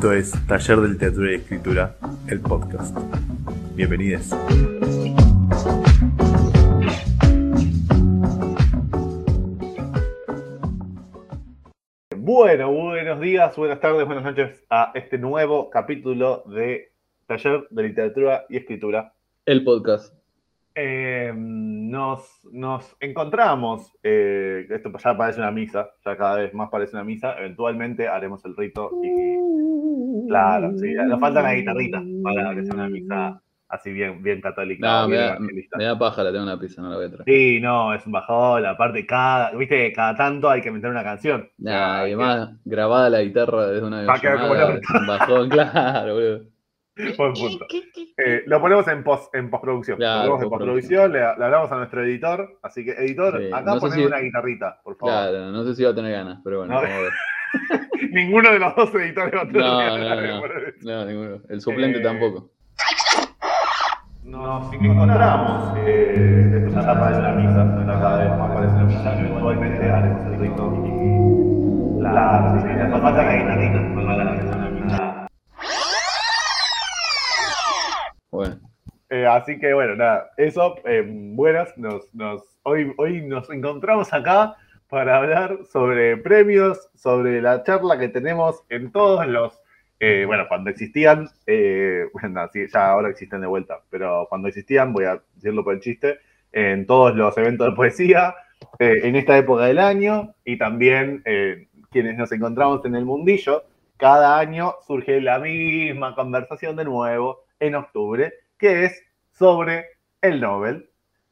Esto 0.00 0.14
es 0.14 0.32
Taller 0.46 0.78
de 0.78 0.88
Literatura 0.88 1.30
y 1.30 1.34
Escritura, 1.34 1.96
el 2.26 2.40
podcast. 2.40 2.96
Bienvenidos. 3.74 4.30
Bueno, 12.16 12.72
buenos 12.72 13.20
días, 13.20 13.54
buenas 13.56 13.78
tardes, 13.80 14.06
buenas 14.06 14.24
noches 14.24 14.64
a 14.70 14.90
este 14.94 15.18
nuevo 15.18 15.68
capítulo 15.68 16.44
de 16.46 16.94
Taller 17.26 17.66
de 17.68 17.82
Literatura 17.82 18.46
y 18.48 18.56
Escritura. 18.56 19.12
El 19.44 19.64
podcast. 19.64 20.19
Eh, 20.82 21.30
nos, 21.36 22.40
nos 22.50 22.96
encontramos, 23.00 23.92
eh, 24.02 24.66
esto 24.70 24.90
ya 24.96 25.14
parece 25.14 25.40
una 25.40 25.50
misa, 25.50 25.90
ya 26.02 26.16
cada 26.16 26.36
vez 26.36 26.54
más 26.54 26.70
parece 26.70 26.96
una 26.96 27.04
misa, 27.04 27.36
eventualmente 27.38 28.08
haremos 28.08 28.42
el 28.46 28.56
rito 28.56 28.90
y 29.02 30.26
claro, 30.26 30.72
sí, 30.78 30.94
nos 30.94 31.20
falta 31.20 31.42
la 31.42 31.54
guitarrita 31.54 32.02
para 32.22 32.54
que 32.54 32.64
sea 32.64 32.74
una 32.74 32.88
misa 32.88 33.42
así 33.68 33.92
bien, 33.92 34.22
bien 34.22 34.40
católica. 34.40 35.02
No, 35.02 35.08
me 35.08 35.16
bien 35.16 35.28
da, 35.28 35.34
evangelista. 35.36 35.76
me 35.76 35.84
da 35.84 35.98
paja, 35.98 36.24
la 36.24 36.30
tengo 36.30 36.44
en 36.44 36.48
una 36.50 36.58
pizza, 36.60 36.80
no 36.80 36.88
la 36.88 36.96
voy 36.96 37.04
a 37.04 37.10
traer. 37.10 37.24
Sí, 37.26 37.60
no, 37.60 37.92
es 37.92 38.06
un 38.06 38.12
bajón, 38.12 38.64
aparte 38.64 39.04
cada, 39.04 39.50
viste, 39.52 39.92
cada 39.92 40.16
tanto 40.16 40.48
hay 40.48 40.62
que 40.62 40.70
meter 40.70 40.88
una 40.88 41.04
canción. 41.04 41.46
Nah, 41.58 41.72
que- 41.72 42.14
además 42.14 42.50
grabada 42.64 43.10
la 43.10 43.20
guitarra 43.20 43.66
desde 43.66 43.86
una 43.86 44.02
Va 44.04 44.14
a 44.14 44.18
quedar 44.18 44.40
como 44.40 44.54
llamada, 44.54 44.72
el 44.72 44.78
es 44.78 44.90
un 44.90 45.06
bajón, 45.06 45.48
claro, 45.50 46.14
boludo. 46.14 46.59
Buen 47.16 47.32
punto. 47.34 47.66
Eh, 48.16 48.42
lo 48.46 48.60
ponemos 48.60 48.86
en, 48.88 49.02
post, 49.04 49.34
en 49.34 49.50
postproducción. 49.50 49.96
Claro, 49.98 50.18
lo 50.18 50.22
ponemos 50.38 50.42
en 50.42 50.48
postproducción, 50.50 51.12
le, 51.12 51.18
le 51.20 51.44
hablamos 51.44 51.72
a 51.72 51.76
nuestro 51.76 52.02
editor. 52.04 52.58
Así 52.62 52.84
que, 52.84 52.92
editor, 52.92 53.38
Sí, 53.38 53.46
acá 53.52 53.74
no 53.74 53.80
poneme 53.80 54.02
si- 54.02 54.06
una 54.06 54.18
guitarrita, 54.18 54.80
por 54.82 54.96
favor. 54.96 55.12
Claro, 55.14 55.50
no 55.50 55.64
sé 55.64 55.74
si 55.74 55.84
va 55.84 55.90
a 55.90 55.94
tener 55.94 56.12
ganas, 56.12 56.40
pero 56.44 56.58
bueno, 56.58 56.74
No. 56.74 56.80
vamos 56.80 56.96
a 56.96 57.00
ver. 57.02 57.10
Ninguno 58.12 58.52
de 58.52 58.58
los 58.58 58.76
dos 58.76 58.94
editores 58.94 59.34
va 59.34 59.40
a 59.42 59.46
tener 59.46 59.62
No, 59.62 59.78
ganas 59.78 60.20
de 60.20 60.28
no, 60.28 60.40
no. 60.40 60.42
No, 60.82 61.04
ninguno. 61.04 61.42
El 61.48 61.60
suplente 61.60 61.98
Eh, 61.98 62.02
tampoco. 62.02 62.50
Nos 64.24 64.72
encontramos. 64.72 65.74
Eh, 65.78 66.62
esto 66.66 66.80
ya 66.80 67.00
parece 67.00 67.20
una 67.20 67.32
misa, 67.32 67.84
ya 67.86 68.00
cada 68.00 68.18
vez 68.18 68.38
más 68.38 68.50
parece 68.52 68.74
una 68.74 68.84
misa. 68.84 69.18
Eventualmente 69.20 69.90
haremos 69.90 70.26
el 70.26 70.38
rito 70.38 70.84
y 70.86 72.02
la. 72.02 72.86
nos 72.88 73.00
falta 73.00 73.22
la 73.24 73.36
guitarrita 73.36 73.94
para 74.06 74.36
que 74.36 74.39
Eh, 79.20 79.26
así 79.26 79.58
que 79.58 79.74
bueno, 79.74 79.96
nada, 79.96 80.30
eso, 80.38 80.76
eh, 80.86 81.04
buenas, 81.06 81.76
nos, 81.76 82.14
nos, 82.14 82.42
hoy, 82.62 82.90
hoy 82.96 83.20
nos 83.20 83.50
encontramos 83.50 84.10
acá 84.14 84.56
para 84.88 85.18
hablar 85.18 85.58
sobre 85.70 86.16
premios, 86.16 86.88
sobre 86.94 87.42
la 87.42 87.62
charla 87.62 87.98
que 87.98 88.08
tenemos 88.08 88.64
en 88.70 88.90
todos 88.90 89.26
los, 89.26 89.60
eh, 89.98 90.24
bueno, 90.26 90.46
cuando 90.48 90.70
existían, 90.70 91.28
bueno, 92.14 92.48
sí, 92.50 92.66
ya 92.72 92.92
ahora 92.92 93.10
existen 93.10 93.42
de 93.42 93.46
vuelta, 93.46 93.82
pero 93.90 94.26
cuando 94.30 94.48
existían, 94.48 94.94
voy 94.94 95.04
a 95.04 95.20
decirlo 95.34 95.64
por 95.64 95.74
el 95.74 95.80
chiste, 95.80 96.18
en 96.52 96.86
todos 96.86 97.14
los 97.14 97.36
eventos 97.36 97.68
de 97.68 97.76
poesía, 97.76 98.34
en 98.78 99.16
esta 99.16 99.36
época 99.36 99.64
del 99.66 99.78
año 99.78 100.34
y 100.46 100.56
también 100.56 101.22
quienes 101.90 102.16
nos 102.16 102.32
encontramos 102.32 102.82
en 102.86 102.94
el 102.94 103.04
mundillo, 103.04 103.64
cada 103.98 104.38
año 104.38 104.76
surge 104.86 105.20
la 105.20 105.38
misma 105.38 106.14
conversación 106.14 106.74
de 106.76 106.86
nuevo 106.86 107.44
en 107.58 107.74
octubre, 107.74 108.32
que 108.56 108.86
es 108.86 109.09
sobre 109.40 109.86
el 110.20 110.38
Nobel, 110.38 110.86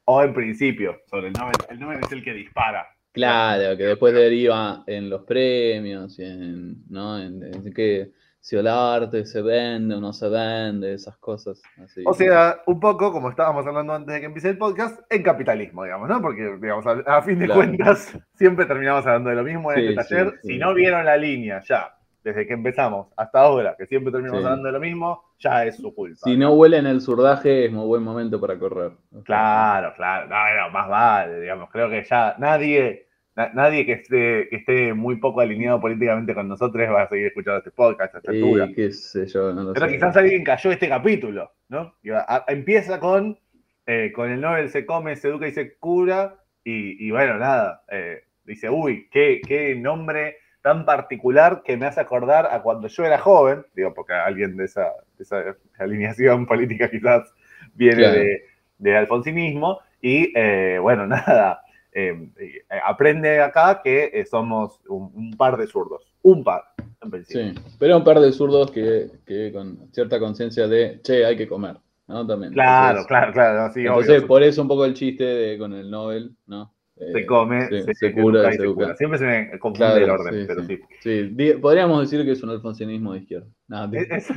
o 0.06 0.23
en 0.23 0.33
principio, 0.33 0.97
sobre 1.11 1.27
el 1.28 1.34
Nobel. 1.34 1.56
El 1.69 1.78
Nobel 1.78 2.01
es 2.03 2.11
el 2.11 2.25
que 2.25 2.33
dispara. 2.33 2.89
claro, 3.12 3.77
que 3.77 3.84
después 3.84 4.15
deriva 4.15 4.83
en 4.87 5.10
los 5.10 5.25
premios 5.25 6.19
en, 6.19 6.77
¿no? 6.88 7.19
En, 7.21 7.43
en 7.43 7.75
que 7.75 8.12
si 8.41 8.56
el 8.56 8.66
arte 8.66 9.27
se 9.27 9.43
vende 9.43 9.97
o 9.97 10.00
no 10.00 10.15
se 10.15 10.27
vende, 10.31 10.94
esas 10.94 11.19
cosas. 11.19 11.60
Así. 11.84 12.03
O 12.06 12.15
sea, 12.15 12.62
un 12.66 12.81
poco, 12.81 13.12
como 13.12 13.28
estábamos 13.28 13.66
hablando 13.66 13.93
antes 13.93 14.15
de 14.15 14.21
que 14.21 14.27
empiece 14.27 14.49
el 14.49 14.56
podcast, 14.56 15.00
en 15.10 15.22
capitalismo, 15.22 15.84
digamos, 15.84 16.09
¿no? 16.09 16.22
Porque, 16.22 16.56
digamos, 16.62 16.87
a, 16.87 16.93
a 17.19 17.21
fin 17.22 17.38
de 17.38 17.44
Claro. 17.44 17.60
cuentas, 17.60 18.16
siempre 18.37 18.65
terminamos 18.65 19.04
hablando 19.06 19.28
de 19.28 19.37
lo 19.37 19.43
mismo 19.44 19.71
en 19.72 19.78
Sí, 19.81 19.87
este 19.88 19.94
taller. 19.97 20.31
sí, 20.31 20.38
sí. 20.44 20.49
Si 20.54 20.59
no 20.59 20.72
vieron 20.72 21.04
la 21.04 21.19
línea 21.19 21.60
ya, 21.69 21.94
desde 22.28 22.47
que 22.47 22.55
empezamos 22.55 23.09
hasta 23.16 23.41
ahora, 23.41 23.75
que 23.78 23.87
siempre 23.87 24.11
terminamos 24.12 24.41
Sí. 24.41 24.47
hablando 24.47 24.66
de 24.66 24.72
lo 24.72 24.81
mismo, 24.81 25.22
ya 25.39 25.65
es 25.66 25.77
su 25.77 25.94
culpa. 25.94 26.16
si 26.25 26.37
no 26.37 26.53
huele 26.55 26.78
en 26.78 26.87
el 26.87 27.00
surdaje, 27.00 27.66
es 27.66 27.72
muy 27.72 27.87
buen 27.87 28.03
momento 28.03 28.41
para 28.41 28.59
correr. 28.59 28.93
Claro, 29.25 29.93
claro. 29.97 30.27
No, 30.28 30.37
no, 30.66 30.71
más 30.71 30.89
vale, 30.89 31.41
digamos. 31.41 31.71
Creo 31.71 31.89
que 31.91 32.03
ya 32.05 32.34
nadie, 32.39 33.06
na- 33.37 33.50
nadie 33.55 33.84
que 33.87 33.93
esté, 33.93 34.49
que 34.49 34.56
esté 34.56 34.94
muy 34.94 35.16
poco 35.16 35.41
alineado 35.41 35.81
políticamente 35.81 36.34
con 36.34 36.49
nosotros 36.49 36.89
va 36.89 37.03
a 37.03 37.09
seguir 37.09 37.27
escuchando 37.27 37.59
este 37.59 37.71
podcast 37.71 38.15
a 38.15 38.19
esta 38.19 38.31
altura. 38.33 38.66
Y 38.66 38.75
qué 38.75 38.91
sé 38.93 39.27
yo, 39.27 39.53
no 39.53 39.62
lo 39.62 39.72
Pero 39.75 39.87
sé. 39.87 39.93
quizás 39.93 40.16
alguien 40.16 40.45
cayó 40.45 40.71
este 40.71 40.89
capítulo, 40.89 41.53
¿no? 41.69 41.95
Y 42.03 42.10
va- 42.10 42.25
a- 42.28 42.45
empieza 42.49 42.99
con, 43.00 43.39
eh, 43.87 44.12
con 44.15 44.31
el 44.31 44.41
Nobel 44.41 44.69
se 44.71 44.84
come, 44.87 45.16
se 45.16 45.28
educa 45.28 45.47
y 45.49 45.53
se 45.53 45.77
cura. 45.78 46.34
Y, 46.65 47.06
y 47.06 47.10
bueno, 47.10 47.39
nada. 47.39 47.83
eh, 47.91 48.25
dice, 48.45 48.69
uy, 48.71 49.09
qué, 49.10 49.41
qué 49.47 49.75
nombre 49.77 50.37
tan 50.63 50.85
particular 50.85 51.63
que 51.65 51.77
me 51.77 51.87
hace 51.87 52.01
acordar 52.01 52.47
a 52.51 52.63
cuando 52.63 52.89
yo 52.89 53.05
era 53.05 53.19
joven. 53.19 53.65
Digo, 53.75 53.95
porque 53.95 54.13
alguien 54.13 54.57
de 54.57 54.65
esa, 54.65 54.93
de 55.17 55.23
esa 55.25 55.57
alineación 55.79 56.47
política 56.47 56.91
quizás 56.91 57.33
viene 57.75 57.97
Claro. 58.03 58.19
de, 58.19 58.43
de 58.79 58.97
alfonsinismo. 58.97 59.81
Y 60.01 60.33
eh, 60.37 60.79
bueno, 60.81 61.07
nada. 61.07 61.63
eh, 61.93 62.29
eh, 62.39 62.63
aprende 62.85 63.41
acá 63.41 63.81
que 63.83 64.11
eh, 64.13 64.25
somos 64.27 64.81
un, 64.89 65.11
un 65.15 65.37
par 65.37 65.57
de 65.57 65.67
zurdos. 65.67 66.13
Un 66.23 66.43
par, 66.45 66.65
en 67.03 67.11
principio. 67.11 67.53
Sí, 67.55 67.77
pero 67.79 67.97
un 67.97 68.05
par 68.05 68.19
de 68.21 68.33
zurdos 68.33 68.71
que, 68.71 69.07
que 69.25 69.53
con 69.53 69.89
cierta 69.93 70.19
conciencia 70.19 70.67
de, 70.67 71.01
che, 71.03 71.25
hay 71.25 71.37
que 71.37 71.49
comer, 71.49 71.77
¿no? 72.09 72.27
También. 72.27 72.53
Claro, 72.53 72.89
Entonces- 73.01 73.07
claro, 73.07 73.33
claro. 73.33 73.73
sí, 73.73 73.81
Entonces, 73.81 74.17
obvio. 74.19 74.27
por 74.27 74.43
eso 74.43 74.63
un 74.63 74.69
poco 74.69 74.85
el 74.85 74.95
chiste 74.95 75.25
de, 75.25 75.59
con 75.59 75.73
el 75.73 75.91
Nobel, 75.91 76.33
¿no? 76.47 76.73
Eh, 77.00 77.12
se 77.12 77.26
come, 77.26 77.69
se, 77.69 77.94
se, 77.94 78.12
cura 78.12 78.50
se 78.50 78.56
se 78.56 78.62
educa. 78.64 78.84
cura. 78.84 78.97
Siempre 78.97 79.19
se 79.19 79.25
me 79.26 79.59
confunde 79.59 79.86
Claro, 79.86 80.04
el 80.04 80.10
orden, 80.10 80.34
sí, 80.41 80.44
pero 80.48 80.62
sí. 80.64 80.76
sí. 80.76 80.82
Sí, 81.00 81.22
di- 81.34 81.53
podríamos 81.54 82.00
decir 82.00 82.25
que 82.25 82.32
es 82.32 82.42
un 82.42 82.50
alfonsinismo 82.50 83.12
de 83.12 83.19
izquierda. 83.20 83.47
No, 83.69 83.84
es- 83.92 84.28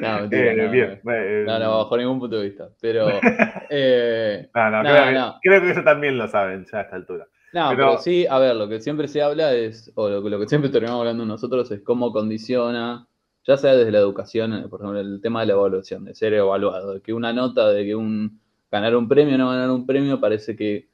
no, 0.00 0.20
mentira, 0.20 0.52
eh, 0.52 0.56
no, 0.56 0.70
bien. 0.70 1.00
no. 1.02 1.12
eh, 1.12 1.44
No, 1.46 1.58
no, 1.58 1.76
bajo 1.78 1.96
ningún 1.96 2.18
punto 2.20 2.36
de 2.38 2.44
vista. 2.44 2.68
Pero, 2.80 3.08
eh, 3.70 4.48
no, 4.54 4.70
no, 4.70 4.82
no, 4.82 4.90
creo, 4.90 5.04
que- 5.04 5.48
creo 5.48 5.60
que 5.62 5.70
eso 5.70 5.82
también 5.82 6.18
lo 6.18 6.28
saben 6.28 6.66
ya 6.70 6.78
a 6.78 6.82
esta 6.82 6.96
altura. 6.96 7.26
No, 7.52 7.70
Pero- 7.70 7.76
pero, 7.88 7.98
sí, 7.98 8.26
a 8.28 8.38
ver, 8.38 8.56
lo 8.56 8.68
que 8.68 8.80
siempre 8.80 9.08
se 9.08 9.22
habla 9.22 9.52
es, 9.54 9.90
o 9.94 10.08
lo, 10.08 10.22
que- 10.22 10.30
lo 10.30 10.38
que 10.38 10.48
siempre 10.48 10.70
terminamos 10.70 11.00
hablando 11.00 11.24
nosotros 11.24 11.70
es 11.70 11.80
cómo 11.82 12.12
condiciona, 12.12 13.06
ya 13.46 13.56
sea 13.56 13.74
desde 13.74 13.92
la 13.92 13.98
educación, 13.98 14.66
por 14.68 14.80
ejemplo, 14.80 15.00
el 15.00 15.20
tema 15.20 15.40
de 15.40 15.46
la 15.46 15.52
evaluación, 15.54 16.04
de 16.04 16.14
ser 16.14 16.34
evaluado, 16.34 16.94
de 16.94 17.00
que 17.00 17.12
una 17.12 17.32
nota, 17.32 17.70
de 17.70 17.84
que 17.84 17.94
un 17.94 18.40
ganar 18.70 18.96
un 18.96 19.08
premio 19.08 19.34
o 19.34 19.38
no 19.38 19.50
ganar 19.50 19.70
un 19.70 19.86
premio 19.86 20.20
parece 20.20 20.56
que 20.56 20.88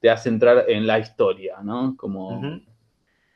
te 0.00 0.10
hace 0.10 0.28
entrar 0.28 0.64
en 0.68 0.86
la 0.86 0.98
historia, 0.98 1.56
¿no? 1.62 1.96
Como. 1.96 2.60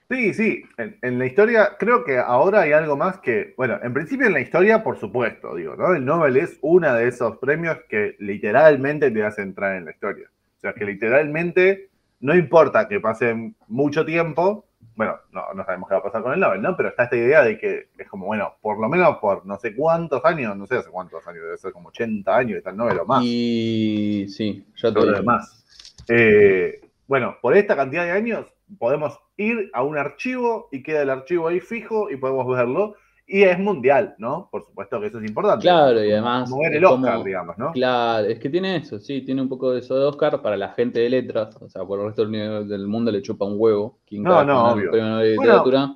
Sí, 0.09 0.35
sí, 0.35 0.65
en, 0.77 0.99
en 1.03 1.19
la 1.21 1.27
historia 1.27 1.77
creo 1.79 2.03
que 2.05 2.19
ahora 2.19 2.63
hay 2.63 2.73
algo 2.73 2.97
más 2.97 3.21
que, 3.21 3.55
bueno, 3.57 3.79
en 3.81 3.95
principio 3.95 4.27
en 4.27 4.33
la 4.33 4.41
historia, 4.41 4.83
por 4.83 4.99
supuesto, 4.99 5.55
digo, 5.55 5.77
¿no? 5.77 5.95
El 5.95 6.05
Nobel 6.05 6.37
es 6.37 6.59
uno 6.63 6.93
de 6.95 7.07
esos 7.07 7.39
premios 7.39 7.79
que 7.89 8.17
literalmente 8.19 9.13
te 9.13 9.23
hace 9.23 9.43
entrar 9.43 9.77
en 9.77 9.85
la 9.85 9.93
historia. 9.93 10.29
O 10.57 10.61
sea, 10.61 10.73
que 10.73 10.85
literalmente 10.85 11.91
no 12.21 12.35
importa 12.35 12.89
que 12.89 13.01
pase 13.01 13.55
mucho 13.69 14.05
tiempo, 14.05 14.67
bueno, 15.01 15.19
no, 15.33 15.55
no 15.55 15.65
sabemos 15.65 15.89
qué 15.89 15.95
va 15.95 16.01
a 16.01 16.03
pasar 16.03 16.23
con 16.23 16.35
el 16.35 16.41
Nobel, 16.41 16.61
¿no? 16.61 16.77
Pero 16.77 16.91
está 16.91 17.05
esta 17.05 17.17
idea 17.17 17.43
de 17.43 17.57
que 17.57 17.89
es 17.97 18.07
como, 18.07 18.27
bueno, 18.27 18.57
por 18.61 18.79
lo 18.79 18.87
menos 18.87 19.17
por 19.17 19.47
no 19.47 19.59
sé 19.59 19.75
cuántos 19.75 20.23
años, 20.27 20.55
no 20.59 20.67
sé 20.67 20.77
hace 20.77 20.91
cuántos 20.91 21.27
años, 21.27 21.43
debe 21.43 21.57
ser 21.57 21.73
como 21.73 21.89
80 21.89 22.37
años 22.37 22.59
está 22.59 22.69
el 22.69 22.77
Nobel 22.77 22.99
o 22.99 23.07
más. 23.07 23.23
Y 23.25 24.27
sí, 24.29 24.63
ya 24.77 24.91
te 24.91 24.95
todo 24.97 25.07
lo 25.07 25.17
demás. 25.17 26.05
Eh, 26.07 26.83
bueno, 27.07 27.39
por 27.41 27.57
esta 27.57 27.77
cantidad 27.77 28.05
de 28.05 28.11
años 28.11 28.45
podemos 28.79 29.19
ir 29.39 29.71
a 29.73 29.83
un 29.83 29.97
archivo 29.97 30.69
y 30.71 30.83
queda 30.83 31.01
el 31.01 31.09
archivo 31.09 31.49
ahí 31.49 31.61
fijo 31.61 32.11
y 32.11 32.17
podemos 32.17 32.47
verlo. 32.47 32.97
Y 33.33 33.45
es 33.45 33.57
mundial, 33.61 34.17
¿no? 34.19 34.49
Por 34.51 34.65
supuesto 34.65 35.01
que 35.01 35.07
eso 35.07 35.19
es 35.21 35.29
importante. 35.29 35.63
Claro, 35.63 36.05
y 36.05 36.11
además 36.11 36.51
Como 36.51 36.63
ver 36.63 36.73
es 36.73 36.79
el 36.79 36.85
Oscar, 36.85 37.13
como- 37.15 37.25
digamos, 37.25 37.59
¿no? 37.59 37.71
Claro, 37.71 38.27
es 38.27 38.41
que 38.41 38.51
tiene 38.51 38.75
eso, 38.77 38.99
sí, 38.99 39.23
tiene 39.23 39.41
un 39.41 39.49
poco 39.49 39.71
de 39.71 39.79
eso 39.79 39.97
de 39.97 40.05
Oscar 40.05 40.43
para 40.43 40.57
la 40.57 40.71
gente 40.71 40.99
de 40.99 41.09
letras, 41.11 41.57
o 41.63 41.69
sea, 41.69 41.85
por 41.85 42.01
el 42.01 42.07
resto 42.07 42.27
del, 42.27 42.89
mundo 42.89 43.13
le 43.13 43.23
chupa 43.23 43.45
un 43.45 43.55
huevo. 43.57 44.01
Quien 44.05 44.25
No, 44.25 44.43
no, 44.45 44.73
obvio. 44.73 44.91
Bueno. 45.37 45.95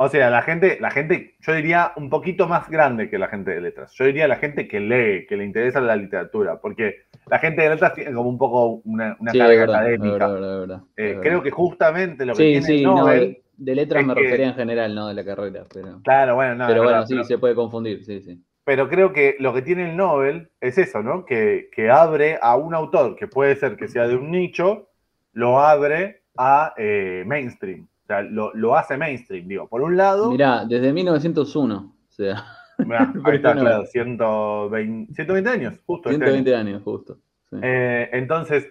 O 0.00 0.08
sea, 0.08 0.30
la 0.30 0.42
gente, 0.42 0.78
la 0.80 0.92
gente, 0.92 1.34
yo 1.40 1.52
diría 1.54 1.90
un 1.96 2.08
poquito 2.08 2.46
más 2.46 2.70
grande 2.70 3.10
que 3.10 3.18
la 3.18 3.26
gente 3.26 3.50
de 3.50 3.60
letras. 3.60 3.92
Yo 3.94 4.04
diría 4.04 4.28
la 4.28 4.36
gente 4.36 4.68
que 4.68 4.78
lee, 4.78 5.26
que 5.26 5.36
le 5.36 5.44
interesa 5.44 5.80
la 5.80 5.96
literatura, 5.96 6.60
porque 6.60 6.94
la 7.28 7.40
gente 7.40 7.62
de 7.62 7.70
letras 7.70 7.94
tiene 7.94 8.12
como 8.12 8.28
un 8.28 8.38
poco 8.38 8.80
una, 8.84 9.16
una 9.18 9.32
Sí, 9.32 9.38
carga 9.38 9.56
verdad, 9.58 9.74
académica. 9.74 10.28
verdad, 10.28 10.60
verdad, 10.60 10.80
Eh, 10.96 11.18
creo 11.20 11.42
que 11.42 11.50
justamente 11.50 12.24
lo 12.24 12.34
que 12.34 12.42
Sí, 12.44 12.50
tiene 12.52 12.66
sí, 12.66 12.76
el 12.76 12.82
no, 12.84 12.94
Nobel, 12.98 13.38
de, 13.58 13.74
letras 13.74 14.00
es 14.00 14.06
me 14.06 14.14
que- 14.14 14.20
refería 14.22 14.48
en 14.48 14.54
general, 14.54 14.94
no 14.94 15.08
de 15.08 15.14
la 15.14 15.24
carrera, 15.24 15.64
pero, 15.72 16.00
claro, 16.02 16.36
bueno, 16.36 16.54
no, 16.54 16.66
pero 16.66 16.82
bueno, 16.82 16.92
verdad, 16.98 17.06
sí, 17.06 17.14
pero- 17.14 17.24
se 17.24 17.38
puede 17.38 17.54
confundir, 17.54 18.04
sí, 18.04 18.20
sí. 18.22 18.42
Pero 18.64 18.88
creo 18.88 19.12
que 19.14 19.36
lo 19.38 19.54
que 19.54 19.62
tiene 19.62 19.90
el 19.90 19.96
Nobel 19.96 20.50
es 20.60 20.76
eso, 20.76 21.02
¿no? 21.02 21.24
Que, 21.24 21.70
que 21.74 21.88
abre 21.90 22.38
a 22.40 22.56
un 22.56 22.74
autor 22.74 23.16
que 23.16 23.26
puede 23.26 23.56
ser 23.56 23.76
que 23.76 23.88
sea 23.88 24.06
de 24.06 24.14
un 24.14 24.30
nicho, 24.30 24.90
lo 25.32 25.58
abre 25.60 26.22
a 26.36 26.74
eh, 26.76 27.24
mainstream. 27.26 27.88
sea, 28.06 28.20
lo, 28.22 28.52
lo 28.54 28.76
hace 28.76 28.98
mainstream, 28.98 29.48
digo. 29.48 29.68
Por 29.68 29.80
un 29.80 29.96
lado. 29.96 30.30
Mirá, 30.30 30.66
desde 30.66 30.92
1901. 30.92 31.76
O 31.76 32.12
sea. 32.12 32.44
Mirá, 32.78 33.10
ahí 33.24 33.36
está, 33.36 33.54
claro, 33.54 33.86
120, 33.86 35.14
120 35.14 35.48
años, 35.50 35.74
justo. 35.86 36.10
120 36.10 36.50
este 36.50 36.54
años, 36.54 36.82
justo. 36.82 37.18
Eh, 37.62 38.10
entonces, 38.12 38.68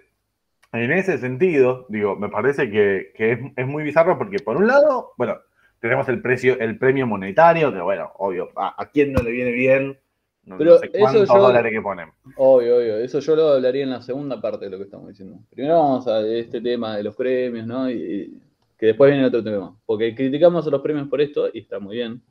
en 0.73 0.91
ese 0.91 1.17
sentido, 1.17 1.85
digo, 1.89 2.15
me 2.15 2.29
parece 2.29 2.69
que, 2.69 3.11
es, 3.15 3.67
muy 3.67 3.83
bizarro 3.83 4.17
porque, 4.17 4.39
por 4.39 4.57
un 4.57 4.67
lado, 4.67 5.13
bueno, 5.17 5.37
tenemos 5.79 6.07
el 6.09 6.21
precio, 6.21 6.59
el 6.59 6.77
premio 6.77 7.07
monetario, 7.07 7.73
que 7.73 7.81
bueno, 7.81 8.11
obvio, 8.17 8.49
a, 8.55 8.81
a 8.81 8.89
quién 8.89 9.13
no 9.13 9.21
le 9.21 9.31
viene 9.31 9.51
bien 9.51 9.97
no, 10.47 10.57
Pero 10.57 10.77
sé 10.77 10.89
cuántos 10.97 11.27
dólares 11.27 11.73
que 11.73 11.81
ponen. 11.81 12.09
Obvio, 12.37 12.77
obvio. 12.77 12.97
Eso 12.99 13.19
yo 13.19 13.35
lo 13.35 13.49
hablaría 13.49 13.83
en 13.83 13.89
la 13.89 14.01
segunda 14.01 14.39
parte 14.39 14.63
de 14.63 14.71
lo 14.71 14.77
que 14.77 14.85
estamos 14.85 15.09
diciendo. 15.09 15.39
Primero 15.49 15.77
vamos 15.77 16.07
a 16.07 16.21
este 16.21 16.61
tema 16.61 16.95
de 16.95 17.03
los 17.03 17.17
premios, 17.17 17.67
¿no? 17.67 17.91
Y, 17.91 18.41
que 18.77 18.85
después 18.85 19.11
viene 19.11 19.25
otro 19.25 19.43
tema. 19.43 19.75
Porque 19.85 20.15
criticamos 20.15 20.65
a 20.65 20.69
los 20.69 20.81
premios 20.81 21.09
por 21.09 21.19
esto 21.19 21.49
y 21.51 21.59
está 21.59 21.79
muy 21.79 21.97
bien. 21.97 22.21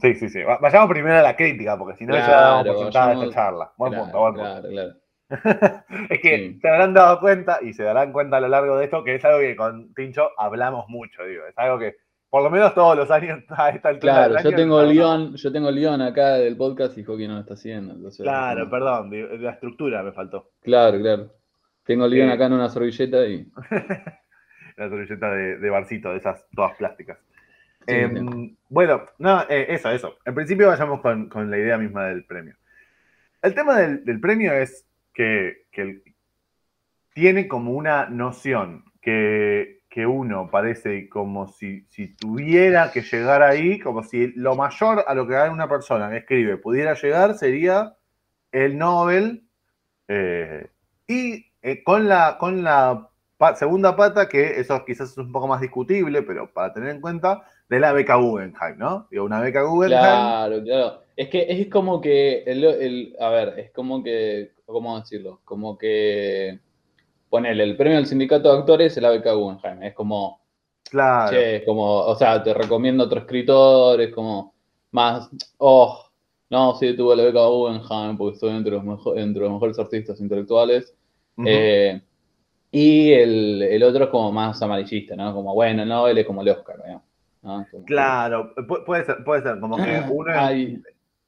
Sí, 0.00 0.14
sí, 0.14 0.28
sí. 0.28 0.40
Vayamos 0.60 0.88
primero 0.88 1.16
a 1.16 1.22
la 1.22 1.34
crítica, 1.34 1.76
porque 1.76 1.96
si 1.96 2.06
no 2.06 2.14
ya 2.14 2.28
damos 2.28 2.66
por 2.68 2.84
sentada 2.84 3.14
esta 3.14 3.34
charla. 3.34 3.72
Buen 3.78 3.94
punto, 3.94 4.20
buen 4.20 4.34
punto. 4.34 4.50
Claro, 4.50 4.68
claro. 4.68 4.94
es 6.10 6.20
que 6.20 6.58
se 6.60 6.68
habrán 6.68 6.94
dado 6.94 7.20
cuenta 7.20 7.58
y 7.62 7.72
se 7.72 7.82
darán 7.82 8.12
cuenta 8.12 8.36
a 8.36 8.40
lo 8.40 8.48
largo 8.48 8.76
de 8.76 8.84
esto 8.84 9.02
que 9.02 9.14
es 9.14 9.24
algo 9.24 9.40
que 9.40 9.56
con 9.56 9.94
Tincho 9.94 10.30
hablamos 10.36 10.88
mucho, 10.88 11.24
digo. 11.24 11.46
Es 11.46 11.56
algo 11.56 11.78
que 11.78 11.96
por 12.34 12.42
lo 12.42 12.50
menos 12.50 12.74
todos 12.74 12.96
los 12.96 13.10
años 13.12 13.44
a 13.48 13.70
esta 13.70 13.90
altura. 13.90 14.26
Claro, 14.26 14.42
yo 14.42 14.56
tengo 14.56 14.80
el 14.80 14.92
guion, 14.92 15.36
yo 15.36 15.52
tengo 15.52 15.68
el 15.68 15.76
guion 15.76 16.02
acá 16.02 16.34
del 16.34 16.56
podcast 16.56 16.98
y 16.98 17.04
Joaquín 17.04 17.28
no 17.28 17.34
lo 17.34 17.40
está 17.40 17.54
haciendo. 17.54 18.10
claro, 18.18 18.68
perdón, 18.68 19.10
la 19.40 19.52
estructura 19.52 20.02
me 20.02 20.12
faltó. 20.12 20.50
Claro, 20.62 20.98
claro. 20.98 21.32
Tengo 21.84 22.06
el 22.06 22.12
guion 22.12 22.30
acá 22.30 22.46
en 22.46 22.54
una 22.54 22.68
servilleta 22.68 23.24
y. 23.26 23.46
la 24.76 24.88
servilleta 24.88 25.30
de, 25.30 25.70
barcito, 25.70 26.10
de 26.10 26.16
esas 26.16 26.44
todas 26.54 26.76
plásticas. 26.76 27.18
Em, 27.86 28.56
bueno, 28.68 29.04
no, 29.18 29.42
eh, 29.48 29.66
eso, 29.68 29.90
eso. 29.90 30.16
En 30.24 30.34
principio 30.34 30.68
vayamos 30.68 31.00
con, 31.00 31.50
la 31.50 31.58
idea 31.58 31.78
misma 31.78 32.06
del 32.06 32.24
premio. 32.24 32.56
El 33.42 33.54
tema 33.54 33.78
del, 33.78 34.20
premio 34.20 34.52
es 34.54 34.86
que, 35.14 35.64
tiene 37.14 37.46
como 37.46 37.72
una 37.72 38.06
noción 38.06 38.84
que 39.00 39.74
que 39.94 40.08
uno 40.08 40.50
parece 40.50 41.08
como 41.08 41.46
si, 41.46 41.86
tuviera 42.18 42.90
que 42.90 43.00
llegar 43.00 43.44
ahí, 43.44 43.78
como 43.78 44.02
si 44.02 44.32
lo 44.32 44.56
mayor 44.56 45.04
a 45.06 45.14
lo 45.14 45.24
que 45.28 45.34
una 45.34 45.68
persona 45.68 46.10
que 46.10 46.16
escribe 46.16 46.56
pudiera 46.56 46.94
llegar 46.94 47.38
sería 47.38 47.94
el 48.50 48.76
Nobel, 48.76 49.44
eh, 50.08 50.66
y 51.06 51.46
eh, 51.62 51.84
con 51.84 52.08
la, 52.08 52.38
con 52.40 52.64
la 52.64 53.08
segunda 53.54 53.94
pata, 53.94 54.28
que 54.28 54.58
eso 54.58 54.84
quizás 54.84 55.12
es 55.12 55.18
un 55.18 55.30
poco 55.30 55.46
más 55.46 55.60
discutible, 55.60 56.22
pero 56.22 56.52
para 56.52 56.72
tener 56.72 56.88
en 56.88 57.00
cuenta, 57.00 57.44
de 57.68 57.78
la 57.78 57.92
beca 57.92 58.16
Guggenheim, 58.16 58.76
¿no? 58.76 59.06
Digo, 59.12 59.24
una 59.24 59.38
beca 59.38 59.62
Guggenheim. 59.62 60.00
Claro, 60.00 60.62
claro. 60.64 61.02
Es 61.16 61.28
que 61.28 61.46
es 61.48 61.68
como 61.68 62.00
que, 62.00 62.42
el, 62.42 63.14
a 63.20 63.28
ver, 63.30 63.60
es 63.60 63.70
como 63.70 64.02
que, 64.02 64.53
¿cómo 64.66 64.98
decirlo? 64.98 65.40
Como 65.44 65.76
que 65.76 66.58
ponele, 67.28 67.64
el 67.64 67.76
premio 67.76 67.96
del 67.96 68.06
sindicato 68.06 68.52
de 68.52 68.58
actores 68.58 68.96
es 68.96 69.02
la 69.02 69.10
beca 69.10 69.32
Guggenheim. 69.32 69.82
Es 69.82 69.94
como, 69.94 70.40
claro. 70.88 71.32
Che, 71.32 71.64
como, 71.64 71.84
o 71.84 72.16
sea, 72.16 72.42
te 72.42 72.54
recomiendo 72.54 73.04
otro 73.04 73.20
escritor, 73.20 74.00
es 74.00 74.14
como 74.14 74.54
más, 74.92 75.28
oh, 75.58 76.04
no, 76.50 76.76
sí, 76.76 76.96
tuve 76.96 77.16
la 77.16 77.24
beca 77.24 77.46
Guggenheim 77.46 78.16
porque 78.16 78.34
estoy 78.34 78.50
entre 78.50 78.72
los, 78.72 79.06
entre 79.16 79.42
los 79.42 79.52
mejores 79.52 79.78
artistas 79.78 80.20
intelectuales. 80.20 80.94
Eh, 81.44 82.00
y 82.70 83.12
el, 83.12 83.82
otro 83.82 84.04
es 84.04 84.10
como 84.10 84.32
más 84.32 84.60
amarillista, 84.62 85.14
¿no? 85.16 85.32
Como, 85.34 85.54
bueno, 85.54 85.84
no, 85.84 86.08
él 86.08 86.18
es 86.18 86.26
como 86.26 86.42
el 86.42 86.48
Oscar, 86.48 86.76
¿no? 86.86 87.02
claro, 87.84 88.54
puede 88.86 89.04
ser, 89.04 89.22
puede 89.22 89.42
ser, 89.42 89.60
como 89.60 89.76
que 89.76 90.02
uno 90.10 90.32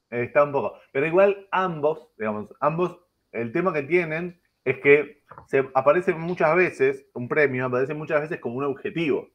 está 0.09 0.43
un 0.43 0.51
poco. 0.51 0.73
Pero 0.91 1.05
igual 1.05 1.47
ambos, 1.51 2.07
digamos, 2.17 2.47
ambos, 2.59 2.97
el 3.37 3.51
tema 3.51 3.73
que 3.73 3.83
tienen 3.83 4.39
es 4.65 4.79
que 4.79 5.23
se 5.47 5.65
aparece 5.73 6.13
muchas 6.13 6.55
veces, 6.55 7.05
un 7.13 7.27
premio 7.27 7.65
aparece 7.65 7.93
muchas 7.93 8.21
veces 8.21 8.39
como 8.39 8.55
un 8.57 8.65
objetivo. 8.65 9.29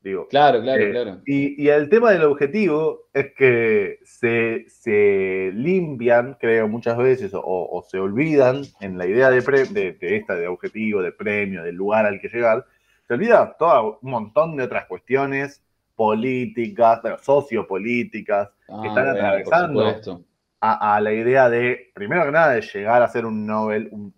Digo, 0.00 0.26
claro, 0.26 0.60
claro, 0.62 0.82
eh, 0.82 0.90
claro. 0.90 1.20
Y, 1.26 1.68
el 1.68 1.88
tema 1.88 2.10
del 2.10 2.24
objetivo 2.24 3.08
es 3.12 3.34
que 3.34 4.00
se, 4.02 5.52
limpian, 5.54 6.36
creo, 6.40 6.66
muchas 6.66 6.96
veces, 6.96 7.30
o, 7.34 7.84
se 7.88 8.00
olvidan 8.00 8.62
en 8.80 8.98
la 8.98 9.06
idea 9.06 9.30
de, 9.30 9.40
de, 9.40 10.16
esta 10.16 10.34
de 10.34 10.48
objetivo, 10.48 11.02
de 11.02 11.12
premio, 11.12 11.62
del 11.62 11.76
lugar 11.76 12.06
al 12.06 12.20
que 12.20 12.28
llegar, 12.28 12.66
se 13.06 13.14
olvida 13.14 13.56
todo 13.58 14.00
un 14.02 14.10
montón 14.10 14.56
de 14.56 14.64
otras 14.64 14.86
cuestiones 14.86 15.62
políticas, 15.94 17.00
sociopolíticas, 17.20 18.48
que 18.48 18.72
ah, 18.72 18.82
están 18.84 19.08
atravesando 19.08 20.22
a, 20.64 21.00
la 21.00 21.12
idea 21.12 21.50
de, 21.50 21.90
primero 21.92 22.24
que 22.24 22.30
nada, 22.30 22.52
de 22.52 22.60
llegar 22.60 23.02
a 23.02 23.08
ser 23.08 23.26
un 23.26 23.44
Nobel, 23.44 23.88
un 23.90 24.14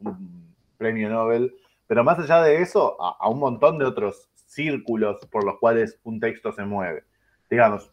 premio 0.77 1.09
Nobel, 1.09 1.55
pero 1.87 2.05
más 2.05 2.19
allá 2.19 2.43
de 2.43 2.61
eso, 2.61 2.97
a, 3.01 3.29
un 3.31 3.39
montón 3.39 3.79
de 3.79 3.87
otros 3.87 4.29
círculos 4.47 5.25
por 5.31 5.45
los 5.45 5.59
cuales 5.59 5.99
un 6.05 6.21
texto 6.21 6.53
se 6.53 6.65
mueve. 6.65 7.05
Digamos, 7.49 7.91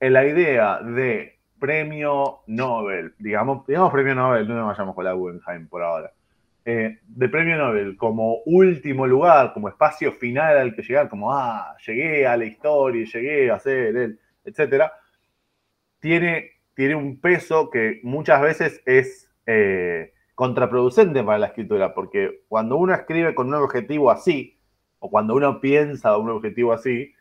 en 0.00 0.12
la 0.12 0.26
idea 0.26 0.80
de 0.82 1.38
premio 1.58 2.40
Nobel, 2.46 3.14
digamos, 3.18 3.66
digamos 3.66 3.90
premio 3.90 4.14
Nobel, 4.14 4.46
no 4.48 4.54
nos 4.54 4.66
vayamos 4.66 4.94
con 4.94 5.04
la 5.04 5.12
Guggenheim 5.12 5.66
por 5.66 5.82
ahora, 5.82 6.12
eh, 6.66 6.98
de 7.06 7.28
premio 7.30 7.56
Nobel 7.56 7.96
como 7.96 8.42
último 8.44 9.06
lugar, 9.06 9.54
como 9.54 9.68
espacio 9.68 10.12
final 10.12 10.58
al 10.58 10.74
que 10.74 10.82
llegar, 10.82 11.08
como, 11.08 11.32
ah, 11.32 11.74
llegué 11.86 12.26
a 12.26 12.36
la 12.36 12.44
historia, 12.44 13.06
llegué 13.06 13.50
a 13.50 13.58
ser 13.58 13.96
él, 13.96 14.20
etcétera, 14.44 14.92
tiene, 16.00 16.50
tiene 16.74 16.94
un 16.94 17.20
peso 17.20 17.70
que 17.70 18.00
muchas 18.02 18.42
veces 18.42 18.82
es 18.84 19.30
eh, 19.46 20.12
contraproducente 20.34 21.22
para 21.22 21.38
la 21.38 21.46
escritura, 21.46 21.94
porque 21.94 22.44
cuando 22.48 22.76
uno 22.76 22.94
escribe 22.94 23.34
con 23.34 23.48
un 23.48 23.54
objetivo 23.54 24.10
así, 24.10 24.58
o 24.98 25.10
cuando 25.10 25.34
uno 25.34 25.60
piensa 25.60 26.16
un 26.16 26.30
objetivo 26.30 26.72
así, 26.72 27.12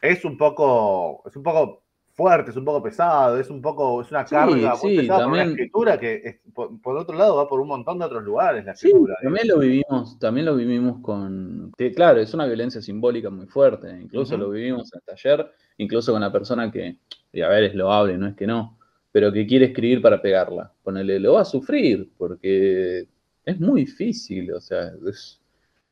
es 0.00 0.24
un 0.24 0.36
poco, 0.36 1.22
es 1.26 1.36
un 1.36 1.42
poco 1.42 1.82
fuerte, 2.18 2.50
es 2.50 2.56
un 2.56 2.64
poco 2.64 2.82
pesado, 2.82 3.38
es 3.38 3.48
un 3.48 3.62
poco, 3.62 4.02
es 4.02 4.10
una 4.10 4.24
carga 4.24 4.74
muy 4.82 4.96
pesada 4.96 5.20
también, 5.20 5.46
la 5.46 5.52
escritura 5.52 6.00
que 6.00 6.40
por, 6.52 6.96
otro 6.96 7.16
lado 7.16 7.36
va 7.36 7.48
por 7.48 7.60
un 7.60 7.68
montón 7.68 8.00
de 8.00 8.06
otros 8.06 8.24
lugares 8.24 8.64
la 8.64 8.72
escritura. 8.72 9.14
también 9.22 9.46
lo 9.46 9.58
vivimos, 9.58 10.18
también 10.18 10.46
lo 10.46 10.56
vivimos 10.56 11.00
con, 11.00 11.72
claro, 11.94 12.20
es 12.20 12.34
una 12.34 12.46
violencia 12.46 12.82
simbólica 12.82 13.30
muy 13.30 13.46
fuerte, 13.46 14.00
incluso 14.02 14.36
lo 14.36 14.50
vivimos 14.50 14.92
en 14.92 14.98
el 14.98 15.04
taller, 15.04 15.52
incluso 15.78 16.12
con 16.12 16.20
la 16.20 16.30
persona 16.32 16.70
que, 16.70 16.96
y 17.32 17.40
a 17.40 17.48
ver, 17.48 17.64
es 17.64 17.74
loable, 17.74 18.18
no 18.18 18.28
es 18.28 18.36
que 18.36 18.46
no, 18.46 18.78
pero 19.10 19.32
que 19.32 19.46
quiere 19.46 19.66
escribir 19.66 20.02
para 20.02 20.20
pegarla. 20.20 20.72
Ponele, 20.82 21.18
lo 21.18 21.34
va 21.34 21.42
a 21.42 21.46
sufrir, 21.46 22.10
porque 22.16 23.06
es 23.44 23.60
muy 23.60 23.82
difícil, 23.82 24.52
o 24.52 24.60
sea, 24.60 24.92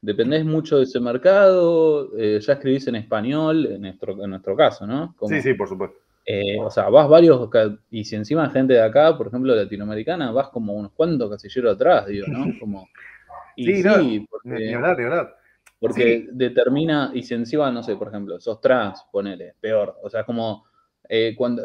dependés 0.00 0.45
mucho 0.45 0.76
de 0.76 0.85
ese 0.85 1.00
mercado, 1.00 2.12
eh, 2.19 2.38
ya 2.40 2.52
escribís 2.52 2.87
en 2.88 2.97
español, 2.97 3.66
en 3.66 3.81
nuestro, 3.81 4.23
en 4.23 4.31
nuestro 4.31 4.55
caso, 4.55 4.87
¿no? 4.87 5.14
sí, 5.28 5.40
sí, 5.40 5.55
por 5.55 5.69
supuesto. 5.69 5.99
Eh, 6.28 6.59
o 6.61 6.71
sea, 6.71 6.88
vas 6.88 7.09
varios, 7.09 7.49
y 7.88 8.05
si 8.05 8.16
encima 8.16 8.50
gente 8.50 8.75
de 8.75 8.83
acá, 8.83 9.16
por 9.16 9.28
ejemplo, 9.28 9.55
latinoamericana, 9.55 10.33
vas 10.33 10.49
como 10.49 10.73
unos 10.73 10.90
cuantos 10.93 11.31
casilleros 11.31 11.76
atrás, 11.76 12.07
digo, 12.09 12.26
¿no? 12.26 12.47
Como, 12.61 12.88
y 13.55 13.83
sí, 13.83 14.26
porque, 14.28 14.66
ni 14.66 14.75
hablar, 14.75 14.99
ni 14.99 15.05
hablar. 15.05 15.37
Porque 15.78 16.28
determina, 16.33 17.11
y 17.12 17.23
si 17.23 17.35
encima, 17.35 17.71
no 17.71 17.83
sé, 17.83 17.97
por 17.97 18.09
ejemplo, 18.09 18.40
sos 18.40 18.61
trans, 18.61 19.04
ponele, 19.12 19.54
peor. 19.61 19.97
O 20.02 20.09
sea, 20.09 20.25
como 20.25 20.64
eh, 21.09 21.35
cuando 21.37 21.62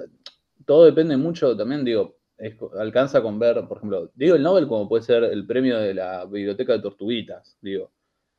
todo 0.65 0.85
depende 0.85 1.15
mucho 1.17 1.55
también, 1.55 1.85
digo, 1.85 2.17
alcanza 2.77 3.21
con 3.21 3.39
ver, 3.39 3.63
por 3.67 3.77
ejemplo, 3.77 4.11
digo 4.15 4.35
el 4.35 4.43
Nobel 4.43 4.67
como 4.67 4.89
puede 4.89 5.03
ser 5.03 5.23
el 5.23 5.45
premio 5.45 5.77
de 5.77 5.93
la 5.93 6.25
Biblioteca 6.25 6.73
de 6.73 6.79
Tortuguitas, 6.79 7.57
digo. 7.61 7.91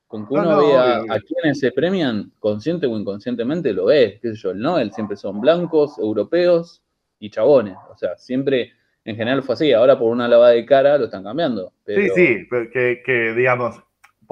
Con 0.06 0.28
que 0.28 0.34
uno 0.34 0.58
vea 0.58 0.96
a 1.08 1.20
quienes 1.20 1.58
se 1.58 1.72
premian, 1.72 2.32
consciente 2.38 2.86
o 2.86 2.98
inconscientemente, 2.98 3.72
lo 3.72 3.86
ves, 3.86 4.20
qué 4.20 4.34
sé 4.34 4.36
yo, 4.36 4.50
el 4.50 4.60
Nobel 4.60 4.92
siempre 4.92 5.16
son 5.16 5.40
blancos, 5.40 5.98
europeos 5.98 6.82
y 7.18 7.30
chabones. 7.30 7.76
O 7.90 7.96
sea, 7.96 8.18
siempre, 8.18 8.72
en 9.06 9.16
general 9.16 9.42
fue 9.42 9.54
así, 9.54 9.72
ahora 9.72 9.98
por 9.98 10.12
una 10.12 10.28
lavada 10.28 10.50
de 10.52 10.66
cara 10.66 10.98
lo 10.98 11.06
están 11.06 11.24
cambiando. 11.24 11.72
Sí, 11.86 12.10
sí, 12.14 12.46
que, 12.70 13.02
que 13.02 13.32
digamos, 13.32 13.82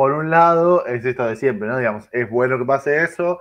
por 0.00 0.12
un 0.12 0.30
lado 0.30 0.86
es 0.86 1.04
esto 1.04 1.26
de 1.26 1.36
siempre, 1.36 1.68
¿no? 1.68 1.76
Digamos, 1.76 2.08
es 2.10 2.30
bueno 2.30 2.56
que 2.56 2.64
pase 2.64 3.04
eso, 3.04 3.38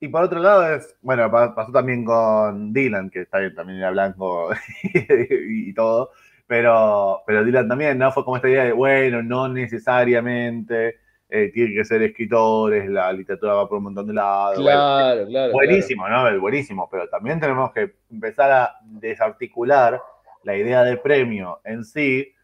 y 0.00 0.08
por 0.08 0.24
otro 0.24 0.40
lado 0.40 0.74
es, 0.74 0.96
bueno, 1.02 1.30
pasó 1.30 1.70
también 1.70 2.04
con 2.04 2.72
Dylan, 2.72 3.10
que 3.10 3.20
está 3.20 3.38
bien, 3.38 3.54
también 3.54 3.78
era 3.78 3.92
blanco 3.92 4.50
y, 4.82 5.72
todo, 5.72 6.10
pero, 6.48 7.22
pero 7.24 7.44
Dylan 7.44 7.68
también, 7.68 7.96
¿no? 7.96 8.10
Fue 8.10 8.24
como 8.24 8.38
esta 8.38 8.48
idea 8.48 8.64
de, 8.64 8.72
bueno, 8.72 9.22
no 9.22 9.46
necesariamente 9.46 10.96
eh, 11.28 11.52
tiene 11.54 11.74
que 11.76 11.84
ser 11.84 12.02
escritores, 12.02 12.90
la 12.90 13.12
literatura 13.12 13.54
va 13.54 13.68
por 13.68 13.78
un 13.78 13.84
montón 13.84 14.08
de 14.08 14.14
lados. 14.14 14.58
Claro, 14.58 15.28
claro. 15.28 15.52
Buenísimo, 15.52 16.08
¿no? 16.08 16.40
Buenísimo, 16.40 16.88
pero 16.90 17.08
también 17.08 17.38
tenemos 17.38 17.70
que 17.70 17.92
empezar 18.10 18.50
a 18.50 18.74
desarticular 18.82 20.02
la 20.42 20.56
idea 20.56 20.82
de 20.82 20.96
premio 20.96 21.60
en 21.62 21.84
sí 21.84 22.34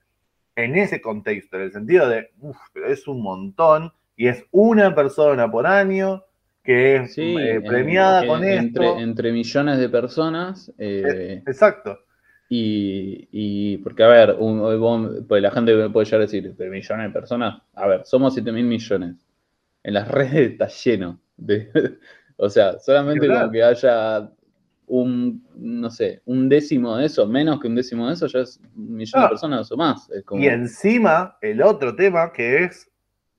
en 0.56 0.76
ese 0.76 1.00
contexto, 1.00 1.56
en 1.56 1.62
el 1.64 1.72
sentido 1.72 2.08
de, 2.08 2.30
uff, 2.40 2.56
pero 2.72 2.88
es 2.88 3.06
un 3.06 3.22
montón 3.22 3.92
y 4.16 4.26
es 4.28 4.44
una 4.50 4.94
persona 4.94 5.50
por 5.50 5.66
año 5.66 6.24
que 6.64 6.96
es 6.96 7.14
Sí, 7.14 7.36
eh, 7.38 7.60
premiada 7.60 8.22
en- 8.22 8.28
con 8.28 8.42
entre, 8.44 8.86
esto. 8.88 8.98
entre 8.98 9.32
millones 9.32 9.78
de 9.78 9.88
personas. 9.88 10.72
eh, 10.78 11.42
Exacto. 11.46 12.00
y, 12.48 13.28
y 13.32 13.76
porque, 13.78 14.02
a 14.04 14.08
ver, 14.08 14.36
un- 14.38 14.60
vos- 14.80 15.10
pues 15.28 15.42
la 15.42 15.50
gente 15.50 15.88
puede 15.90 16.04
llegar 16.06 16.20
a 16.20 16.24
decir, 16.24 16.54
pero 16.56 16.70
millones 16.72 17.06
de 17.08 17.12
personas. 17.12 17.60
A 17.74 17.86
ver, 17.86 18.02
somos 18.04 18.34
7 18.34 18.50
mil 18.52 18.64
millones. 18.66 19.16
En 19.82 19.94
las 19.94 20.08
redes 20.08 20.52
está 20.52 20.66
lleno. 20.68 21.20
De, 21.36 21.68
o 22.36 22.48
sea, 22.48 22.78
solamente 22.78 23.26
con 23.28 23.50
que 23.52 23.62
haya 23.62 24.30
un, 24.88 25.44
no 25.56 25.90
sé, 25.90 26.22
un 26.26 26.48
décimo 26.48 26.96
de 26.96 27.06
eso, 27.06 27.26
menos 27.26 27.60
que 27.60 27.68
un 27.68 27.74
décimo 27.74 28.06
de 28.08 28.14
eso, 28.14 28.26
ya 28.26 28.40
es 28.40 28.60
un 28.76 28.94
millón 28.96 29.20
Ah. 29.20 29.24
de 29.24 29.28
personas 29.30 29.72
o 29.72 29.76
más. 29.76 30.08
Es 30.10 30.24
como, 30.24 30.42
Y 30.42 30.46
encima, 30.46 31.36
el 31.40 31.62
otro 31.62 31.94
tema 31.96 32.32
que 32.32 32.64
es 32.64 32.90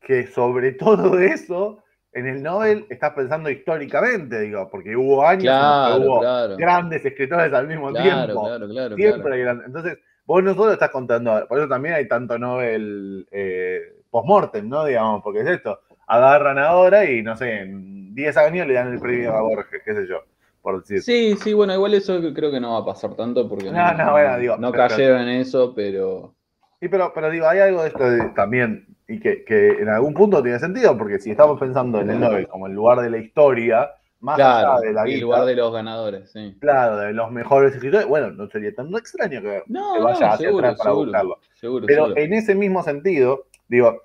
que 0.01 0.27
sobre 0.27 0.71
todo 0.73 1.19
eso, 1.19 1.83
en 2.13 2.27
el 2.27 2.41
Nobel 2.43 2.85
estás 2.89 3.11
pensando 3.13 3.49
históricamente, 3.49 4.39
digo, 4.41 4.67
porque 4.71 4.95
hubo 4.95 5.25
años 5.25 5.43
en 5.45 5.49
los 5.49 5.59
claro, 5.59 5.99
que 6.01 6.07
hubo 6.07 6.19
claro, 6.19 6.57
grandes 6.57 7.05
escritores 7.05 7.53
al 7.53 7.67
mismo 7.67 7.89
claro, 7.91 8.25
tiempo. 8.25 8.43
claro, 8.45 8.67
claro, 8.67 8.95
Siempre 8.95 9.21
claro. 9.21 9.35
hay 9.35 9.41
grandes. 9.41 9.67
Entonces, 9.67 9.97
vos 10.25 10.43
no 10.43 10.53
solo 10.55 10.73
estás 10.73 10.89
contando, 10.89 11.45
por 11.47 11.59
eso 11.59 11.67
también 11.67 11.95
hay 11.95 12.07
tanto 12.07 12.37
Nobel 12.39 13.27
eh, 13.31 13.81
post-mortem, 14.09 14.67
¿no? 14.67 14.85
Digamos, 14.85 15.21
porque 15.23 15.41
es 15.41 15.47
esto. 15.47 15.79
Agarran 16.07 16.57
ahora 16.57 17.05
y 17.09 17.21
no 17.21 17.35
sé, 17.35 17.59
en 17.61 18.15
10 18.15 18.35
años 18.37 18.65
le 18.67 18.73
dan 18.73 18.91
el 18.93 18.99
premio 18.99 19.33
a 19.33 19.41
Borges, 19.41 19.81
qué 19.85 19.93
sé 19.93 20.07
yo, 20.07 20.23
por 20.67 20.81
decir. 20.81 21.01
Sí, 21.01 21.37
sí, 21.41 21.53
bueno, 21.53 21.73
igual 21.73 21.93
eso 21.93 22.19
creo 22.33 22.51
que 22.51 22.59
no 22.59 22.73
va 22.73 22.79
a 22.79 22.85
pasar 22.85 23.15
tanto 23.15 23.47
porque 23.47 23.71
No, 23.71 23.93
no, 23.93 24.11
bueno, 24.11 24.37
digo, 24.37 24.57
no 24.57 24.69
pero- 24.71 24.87
cayeron 24.89 25.21
en 25.21 25.29
eso, 25.39 25.73
pero 25.73 26.33
Sí, 26.81 26.89
pero, 26.89 27.11
pero 27.15 27.29
digo, 27.29 27.47
hay 27.47 27.59
algo 27.59 27.83
de 27.83 27.87
esto 27.87 28.03
de- 28.09 28.29
también, 28.35 28.85
y 29.07 29.17
que, 29.21 29.45
que 29.45 29.69
en 29.79 29.87
algún 29.87 30.13
punto 30.13 30.43
tiene 30.43 30.59
sentido, 30.59 30.97
porque 30.97 31.19
si 31.19 31.31
estamos 31.31 31.57
pensando 31.57 32.01
en 32.01 32.09
el 32.09 32.19
Nobel 32.19 32.47
como 32.49 32.67
el 32.67 32.73
lugar 32.73 32.99
de 32.99 33.09
la 33.09 33.17
historia, 33.17 33.91
más 34.19 34.35
claro, 34.35 34.73
allá 34.73 34.81
de 34.81 34.93
la 34.93 35.03
el 35.03 35.07
guita, 35.07 35.21
lugar 35.21 35.45
de 35.45 35.55
los 35.55 35.71
ganadores, 35.73 36.31
sí. 36.33 36.57
claro, 36.59 36.97
de 36.97 37.13
los 37.13 37.31
mejores 37.31 37.73
escritores, 37.73 38.05
bueno, 38.05 38.29
no 38.31 38.49
sería 38.49 38.75
tan 38.75 38.93
extraño 38.93 39.41
que, 39.41 39.63
No, 39.67 39.93
que 39.93 39.99
vaya 40.01 40.33
hacia 40.33 40.47
seguro, 40.47 40.65
atrás 40.67 40.77
para 40.79 40.89
seguro, 40.91 41.05
buscarlo. 41.05 41.39
seguro, 41.55 41.85
Pero 41.87 42.17
en 42.17 42.33
ese 42.33 42.55
mismo 42.55 42.83
sentido, 42.83 43.45
digo, 43.69 44.01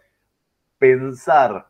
pensar 0.78 1.66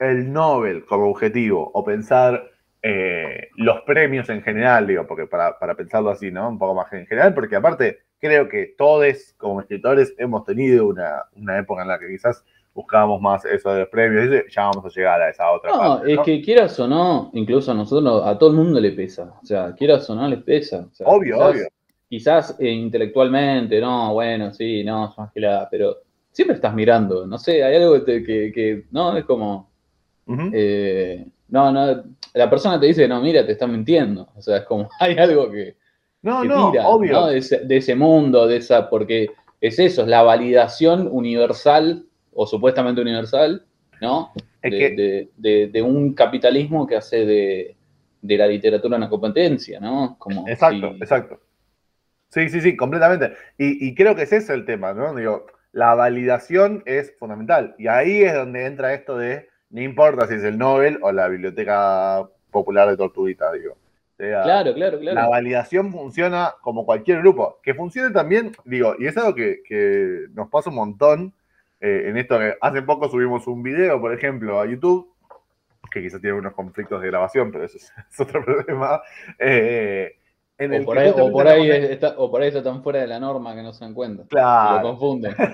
el 0.00 0.32
Nobel 0.32 0.84
como 0.84 1.08
objetivo 1.10 1.70
o 1.72 1.84
pensar 1.84 2.50
eh, 2.82 3.48
los 3.56 3.80
premios 3.82 4.28
en 4.28 4.42
general, 4.42 4.86
digo, 4.86 5.06
porque 5.06 5.26
para, 5.26 5.58
para 5.58 5.74
pensarlo 5.74 6.10
así, 6.10 6.30
¿no? 6.30 6.48
Un 6.48 6.58
poco 6.58 6.74
más 6.74 6.92
en 6.92 7.06
general, 7.06 7.34
porque 7.34 7.56
aparte 7.56 7.98
creo 8.20 8.48
que 8.48 8.74
todos 8.78 9.34
como 9.36 9.60
escritores 9.60 10.14
hemos 10.18 10.44
tenido 10.44 10.86
una, 10.86 11.24
una 11.34 11.58
época 11.58 11.82
en 11.82 11.88
la 11.88 11.98
que 11.98 12.08
quizás 12.08 12.44
buscábamos 12.74 13.20
más 13.22 13.44
eso 13.46 13.72
de 13.72 13.80
los 13.80 13.88
premios, 13.88 14.26
y 14.26 14.50
ya 14.52 14.62
vamos 14.68 14.84
a 14.84 14.88
llegar 14.94 15.20
a 15.22 15.30
esa 15.30 15.50
otra 15.50 15.70
No, 15.70 15.78
parte, 15.78 16.10
es 16.12 16.16
¿no? 16.16 16.22
que 16.24 16.42
quieras 16.42 16.78
o 16.78 16.86
no, 16.86 17.30
incluso 17.34 17.72
a 17.72 17.74
nosotros, 17.74 18.22
a 18.26 18.38
todo 18.38 18.50
el 18.50 18.56
mundo 18.56 18.78
le 18.80 18.92
pesa. 18.92 19.34
O 19.42 19.46
sea, 19.46 19.74
quieras 19.74 20.08
o 20.10 20.14
no, 20.14 20.28
les 20.28 20.42
pesa. 20.42 20.86
O 20.90 20.94
sea, 20.94 21.06
Obvio, 21.06 21.36
quizás, 21.36 21.50
obvio. 21.50 21.68
Quizás 22.08 22.56
eh, 22.60 22.70
intelectualmente, 22.70 23.80
no, 23.80 24.12
bueno, 24.14 24.52
sí, 24.52 24.84
no, 24.84 25.10
es 25.10 25.18
más 25.18 25.32
que 25.32 25.40
la. 25.40 25.66
Pero 25.70 25.96
siempre 26.30 26.54
estás 26.56 26.74
mirando, 26.74 27.26
no 27.26 27.36
sé, 27.38 27.64
hay 27.64 27.76
algo 27.82 28.04
que, 28.04 28.22
que, 28.22 28.52
que- 28.52 28.84
no, 28.92 29.16
es 29.16 29.24
como. 29.24 29.70
Eh, 30.52 31.26
no, 31.48 31.70
no, 31.72 32.04
la 32.34 32.50
persona 32.50 32.78
te 32.80 32.86
dice, 32.86 33.06
no, 33.08 33.20
mira, 33.20 33.44
te 33.46 33.52
está 33.52 33.66
mintiendo. 33.66 34.28
O 34.34 34.42
sea, 34.42 34.58
es 34.58 34.64
como, 34.64 34.88
hay 35.00 35.16
algo 35.16 35.50
que, 35.50 35.76
no, 36.22 36.42
que 36.42 36.48
no, 36.48 36.70
tira, 36.72 36.88
obvio. 36.88 37.12
¿no? 37.12 37.26
De, 37.28 37.38
ese, 37.38 37.60
de 37.60 37.76
ese 37.76 37.94
mundo, 37.94 38.46
de 38.46 38.56
esa, 38.56 38.88
porque 38.90 39.28
es 39.60 39.78
eso, 39.78 40.02
es 40.02 40.08
la 40.08 40.22
validación 40.22 41.08
universal 41.10 42.04
o 42.34 42.46
supuestamente 42.46 43.00
universal, 43.00 43.64
¿no? 44.00 44.32
Es 44.62 44.70
de, 44.72 44.78
que- 44.78 44.90
de- 44.90 45.30
de- 45.36 45.66
de 45.68 45.82
un 45.82 46.12
capitalismo 46.14 46.86
que 46.86 46.96
hace 46.96 47.24
de, 47.24 47.76
de 48.20 48.36
la 48.38 48.46
literatura 48.46 48.96
una 48.96 49.08
competencia, 49.08 49.80
¿no? 49.80 50.16
Como 50.18 50.46
Exacto, 50.48 50.92
si- 50.92 50.96
exacto. 50.98 51.40
Sí, 52.28 52.48
sí, 52.50 52.60
sí, 52.60 52.76
completamente. 52.76 53.32
Y, 53.56 53.86
y 53.88 53.94
creo 53.94 54.14
que 54.14 54.22
ese 54.22 54.36
es 54.38 54.50
el 54.50 54.66
tema, 54.66 54.92
¿no? 54.92 55.14
Digo, 55.14 55.46
la 55.72 55.94
validación 55.94 56.82
es 56.84 57.14
fundamental. 57.18 57.74
Y 57.78 57.86
ahí 57.86 58.22
es 58.22 58.34
donde 58.34 58.66
entra 58.66 58.92
esto 58.92 59.16
de, 59.16 59.48
no 59.70 59.80
importa 59.80 60.26
si 60.26 60.34
es 60.34 60.44
el 60.44 60.58
Nobel 60.58 60.98
o 61.02 61.12
la 61.12 61.28
Biblioteca 61.28 62.28
Popular 62.50 62.88
de 62.88 62.96
Tortuguita, 62.96 63.52
digo. 63.52 63.72
O 63.72 64.16
sea, 64.16 64.42
Claro, 64.42 64.72
claro, 64.74 64.98
claro. 64.98 65.14
La 65.14 65.28
validación 65.28 65.92
funciona 65.92 66.54
como 66.62 66.86
cualquier 66.86 67.18
grupo. 67.20 67.58
Que 67.62 67.74
funcione 67.74 68.12
también, 68.12 68.52
digo, 68.64 68.94
y 68.98 69.06
es 69.06 69.16
algo 69.16 69.34
que, 69.34 69.62
que 69.66 70.26
nos 70.32 70.48
pasa 70.48 70.70
un 70.70 70.76
montón 70.76 71.34
eh, 71.80 72.04
en 72.06 72.16
esto 72.16 72.38
que 72.38 72.54
hace 72.60 72.82
poco 72.82 73.08
subimos 73.08 73.46
un 73.46 73.62
video, 73.62 74.00
por 74.00 74.12
ejemplo, 74.14 74.60
a 74.60 74.66
YouTube, 74.66 75.12
que 75.90 76.02
quizás 76.02 76.20
tiene 76.20 76.36
unos 76.38 76.54
conflictos 76.54 77.02
de 77.02 77.08
grabación, 77.08 77.52
pero 77.52 77.64
eso 77.64 77.76
es, 77.76 77.92
es 78.10 78.20
otro 78.20 78.42
problema. 78.44 79.02
eh, 79.38 80.16
en 80.58 80.72
el 80.74 80.82
O 80.82 80.84
por, 80.86 80.98
ahí, 80.98 81.10
o, 81.10 81.30
por 81.32 81.46
ahí 81.46 81.70
está, 81.70 82.14
o 82.16 82.30
por 82.30 82.42
ahí 82.42 82.48
está 82.48 82.62
tan 82.62 82.82
fuera 82.82 83.00
de 83.00 83.06
la 83.06 83.20
norma 83.20 83.54
que 83.54 83.62
no 83.62 83.72
se 83.72 83.84
dan 83.84 83.94
cuenta. 83.94 84.24
Claro. 84.28 84.82
Lo 84.82 84.88
confunden. 84.90 85.34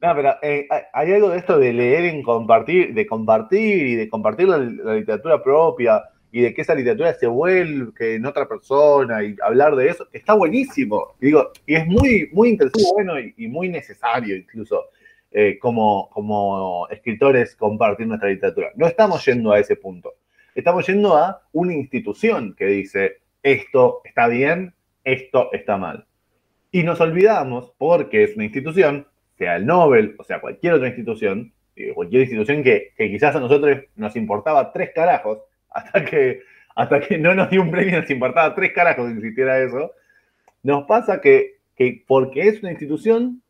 No, 0.00 0.16
pero 0.16 0.34
eh, 0.42 0.66
hay- 0.92 1.12
algo 1.12 1.28
de 1.30 1.38
esto 1.38 1.60
de 1.60 1.72
leer 1.72 2.06
en 2.06 2.24
compartir, 2.24 2.92
de 2.92 3.06
compartir 3.06 3.86
y 3.86 3.94
de 3.94 4.08
compartir 4.08 4.48
la, 4.48 4.58
la 4.58 4.94
literatura 4.94 5.40
propia 5.40 6.02
y 6.32 6.40
de 6.40 6.52
que 6.52 6.62
esa 6.62 6.74
literatura 6.74 7.14
se 7.14 7.28
vuelque 7.28 8.16
en 8.16 8.26
otra 8.26 8.48
persona 8.48 9.22
y 9.22 9.36
hablar 9.44 9.76
de 9.76 9.90
eso, 9.90 10.08
está 10.12 10.34
buenísimo. 10.34 11.14
Y 11.20 11.26
digo, 11.26 11.52
y 11.68 11.76
es 11.76 11.86
muy, 11.86 12.28
muy 12.32 12.48
interesante, 12.48 12.88
bueno 12.94 13.20
y, 13.20 13.32
y 13.36 13.46
muy 13.46 13.68
necesario 13.68 14.34
incluso 14.34 14.86
eh, 15.30 15.56
como, 15.60 16.10
como 16.10 16.88
escritores 16.90 17.54
compartir 17.54 18.08
nuestra 18.08 18.28
literatura. 18.28 18.70
No 18.74 18.88
estamos 18.88 19.24
yendo 19.24 19.52
a 19.52 19.60
ese 19.60 19.76
punto. 19.76 20.14
Estamos 20.52 20.84
yendo 20.84 21.16
a 21.16 21.42
una 21.52 21.74
institución 21.74 22.56
que 22.58 22.66
dice 22.66 23.18
esto 23.42 24.00
está 24.04 24.28
bien, 24.28 24.74
esto 25.04 25.50
está 25.52 25.76
mal. 25.76 26.06
Y 26.70 26.82
nos 26.84 27.00
olvidamos, 27.00 27.72
porque 27.76 28.24
es 28.24 28.34
una 28.34 28.44
institución, 28.44 29.06
sea 29.36 29.56
el 29.56 29.66
Nobel, 29.66 30.14
o 30.18 30.24
sea 30.24 30.40
cualquier 30.40 30.74
otra 30.74 30.88
institución, 30.88 31.52
eh, 31.76 31.92
cualquier 31.94 32.22
institución 32.22 32.62
que, 32.62 32.92
quizás 32.96 33.36
a 33.36 33.40
nosotros 33.40 33.78
nos 33.96 34.16
importaba 34.16 34.72
tres 34.72 34.90
carajos, 34.94 35.38
hasta 35.70 36.04
que, 36.04 36.40
hasta 36.74 37.00
que 37.00 37.18
no 37.18 37.34
nos 37.34 37.50
dio 37.50 37.62
un 37.62 37.70
premio 37.70 38.00
nos 38.00 38.10
importaba 38.10 38.54
tres 38.54 38.72
carajos 38.72 39.06
que 39.06 39.14
existiera 39.18 39.60
eso, 39.60 39.92
nos 40.62 40.84
pasa 40.84 41.20
que, 41.20 41.58
que 41.76 42.04
porque 42.06 42.48
es 42.48 42.60
una 42.60 42.70
institución, 42.70 43.42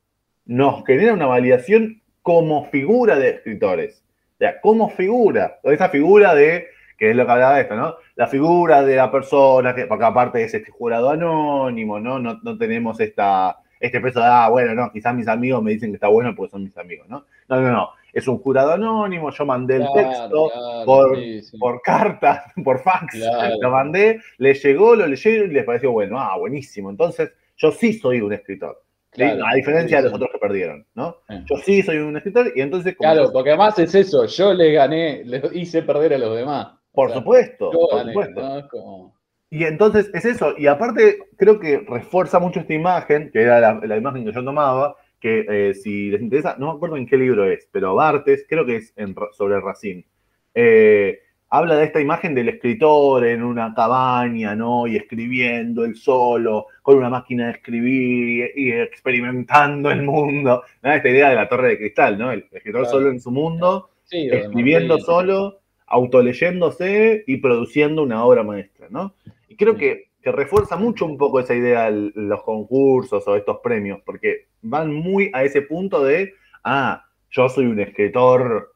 nos 0.45 0.85
genera 0.85 1.13
una 1.13 1.27
validación 1.27 2.03
como 2.23 2.65
figura 2.71 3.19
de 3.19 3.31
escritores. 3.31 4.03
O 4.35 4.39
sea, 4.39 4.61
como 4.61 4.91
figura, 4.91 5.61
esa 5.65 5.89
figura 5.89 6.35
de, 6.35 6.67
que 7.03 7.11
es 7.11 7.17
lo 7.17 7.27
que 7.27 7.33
hablaba 7.33 7.57
de 7.57 7.63
esto, 7.63 7.75
¿no? 7.75 7.97
La 8.15 8.29
figura 8.29 8.85
de 8.85 8.95
la 8.95 9.11
persona, 9.11 9.75
que, 9.75 9.87
porque 9.87 10.05
aparte 10.05 10.45
es 10.45 10.55
este 10.55 10.71
jurado 10.71 11.11
anónimo, 11.11 11.99
¿no? 11.99 12.21
No, 12.21 12.39
no 12.45 12.57
tenemos 12.57 13.01
esta, 13.01 13.57
este 13.81 14.01
peso 14.01 14.21
de, 14.21 14.27
ah, 14.29 14.49
bueno, 14.49 14.73
no, 14.73 14.93
quizás 14.93 15.13
mis 15.13 15.27
amigos 15.27 15.61
me 15.65 15.73
dicen 15.73 15.91
que 15.91 15.97
está 15.97 16.07
bueno 16.07 16.33
porque 16.37 16.53
son 16.53 16.63
mis 16.63 16.79
amigos, 16.79 17.09
¿no? 17.09 17.25
No, 17.49 17.61
no, 17.61 17.73
no. 17.73 17.89
Es 18.13 18.29
un 18.29 18.39
jurado 18.39 18.75
anónimo, 18.75 19.33
yo 19.33 19.45
mandé 19.45 19.79
el 19.79 19.81
Claro, 19.83 19.95
texto 19.95 20.51
claro, 20.53 20.85
por- 20.87 21.17
sí, 21.17 21.43
sí. 21.43 21.59
por 21.59 21.83
carta, 21.83 22.45
por 22.65 22.79
fax, 22.79 23.17
Claro. 23.17 23.57
lo 23.61 23.71
mandé, 23.73 24.21
les 24.39 24.63
llegó, 24.63 24.95
lo 24.95 25.05
leyeron 25.09 25.51
y 25.51 25.55
les 25.55 25.65
pareció 25.65 25.91
bueno, 25.91 26.21
ah, 26.21 26.39
buenísimo. 26.39 26.89
Entonces, 26.89 27.33
yo 27.57 27.73
sí 27.73 27.95
soy 27.95 28.21
un 28.21 28.33
escritor. 28.33 28.81
¿sí? 29.13 29.25
A 29.25 29.55
diferencia 29.57 29.97
de 29.99 30.05
los 30.05 30.13
otros 30.15 30.31
que 30.33 30.39
perdieron, 30.39 30.87
¿no? 30.95 31.17
Sí. 31.29 31.35
Yo 31.51 31.57
sí 31.65 31.83
soy 31.83 31.97
un 31.99 32.17
escritor 32.17 32.53
y 32.55 32.61
entonces, 32.61 32.95
como 32.97 33.11
Claro, 33.11 33.27
yo- 33.27 33.33
porque 33.33 33.51
además 33.51 33.77
es 33.81 33.93
eso, 33.95 34.25
yo 34.27 34.55
le 34.55 34.73
gané, 34.73 35.23
le 35.25 35.43
hice 35.55 35.83
perder 35.83 36.15
a 36.15 36.19
los 36.19 36.37
demás. 36.37 36.69
Por 36.93 37.11
supuesto, 37.13 37.73
yo 37.73 37.89
por 37.91 38.07
supuesto. 38.07 39.13
Y 39.51 39.65
entonces 39.65 40.11
es 40.15 40.25
eso. 40.25 40.55
Y 40.57 40.67
aparte, 40.67 41.19
creo 41.37 41.61
que 41.61 41.85
refuerza 41.87 42.39
mucho 42.39 42.61
esta 42.61 42.73
imagen, 42.73 43.31
que 43.31 43.43
era 43.43 43.61
la, 43.61 43.81
la 43.85 43.97
imagen 43.99 44.25
que 44.25 44.33
yo 44.33 44.43
tomaba, 44.45 44.97
que 45.21 45.45
eh, 45.49 45.75
si 45.75 46.11
les 46.11 46.23
interesa, 46.23 46.57
no 46.59 46.67
me 46.71 46.77
acuerdo 46.77 46.97
en 46.97 47.07
qué 47.07 47.17
libro 47.17 47.45
es, 47.45 47.69
pero 47.71 47.95
Bartes, 47.95 48.47
creo 48.49 48.65
que 48.67 48.77
es 48.77 48.93
en 48.97 49.15
sobre 49.33 49.61
Racine. 49.61 50.07
Eh, 50.55 51.19
habla 51.51 51.77
de 51.77 51.85
esta 51.85 52.01
imagen 52.01 52.35
del 52.35 52.49
escritor 52.49 53.27
en 53.27 53.43
una 53.43 53.75
cabaña, 53.75 54.55
¿no? 54.57 54.87
Y 54.87 54.97
escribiendo 54.97 55.85
él 55.85 55.97
solo, 55.97 56.67
con 56.83 56.97
una 56.97 57.11
máquina 57.11 57.47
de 57.47 57.53
escribir 57.53 58.51
y, 58.57 58.69
y 58.69 58.73
experimentando 58.73 59.91
el 59.91 60.03
mundo. 60.03 60.63
¿no? 60.83 60.93
Esta 60.93 61.09
idea 61.11 61.29
de 61.29 61.35
la 61.37 61.49
torre 61.49 61.69
de 61.69 61.79
cristal, 61.79 62.19
¿no? 62.19 62.33
El 62.33 62.47
escritor 62.51 62.83
Claro. 62.83 62.87
solo 62.87 63.11
en 63.11 63.21
su 63.21 63.31
mundo 63.31 63.91
Sí, 64.05 64.29
escribiendo 64.31 64.99
solo, 64.99 65.61
autoleyéndose 65.93 67.25
y 67.27 67.37
produciendo 67.39 68.03
una 68.03 68.25
obra 68.25 68.43
maestra, 68.43 68.89
¿no? 68.91 69.15
Y 69.49 69.57
creo 69.57 69.77
que, 69.77 70.09
que 70.23 70.33
refuerza 70.33 70.77
mucho 70.77 71.05
un 71.07 71.19
poco 71.19 71.41
esa 71.41 71.55
idea 71.55 71.89
el- 71.89 72.13
los 72.15 72.43
concursos 72.43 73.27
o 73.29 73.37
estos 73.37 73.59
premios, 73.63 74.01
porque 74.05 74.47
van 74.63 74.93
muy 74.93 75.31
a 75.35 75.45
ese 75.45 75.63
punto 75.63 76.03
de, 76.03 76.33
ah, 76.65 77.05
yo 77.31 77.49
soy 77.49 77.67
un 77.67 77.81
escritor 77.81 78.73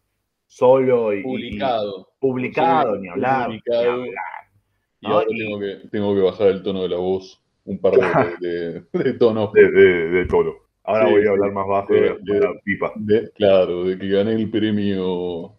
solo 0.46 1.12
y 1.14 1.20
y- 1.20 1.22
Publicado. 1.22 2.08
publicado, 2.20 2.96
ni 2.98 3.08
hablar, 3.08 3.48
ni 3.50 3.58
publicado. 3.60 3.92
hablar. 3.92 4.14
Y 5.00 5.06
¿no? 5.08 5.14
ahora 5.14 5.26
Y- 5.30 5.38
tengo 5.38 5.60
que, 5.60 5.76
tengo 5.90 6.14
que 6.14 6.20
bajar 6.22 6.48
el 6.48 6.62
tono 6.62 6.82
de 6.82 6.88
la 6.88 6.96
voz. 6.98 7.42
Un 7.64 7.78
par 7.80 7.94
de, 7.94 8.80
de, 8.92 9.02
de 9.04 9.12
tonos. 9.14 9.52
de, 9.52 9.68
de- 9.70 10.26
toro. 10.26 10.54
Ahora 10.84 11.06
Sí, 11.08 11.12
voy 11.14 11.26
a 11.26 11.30
hablar 11.30 11.50
más 11.52 11.66
bajo 11.66 11.92
De- 11.92 12.16
la 12.40 12.52
pipa. 12.64 12.92
Claro, 13.34 13.84
de 13.84 13.98
que 13.98 14.08
gané 14.08 14.34
el 14.34 14.48
premio 14.48 15.54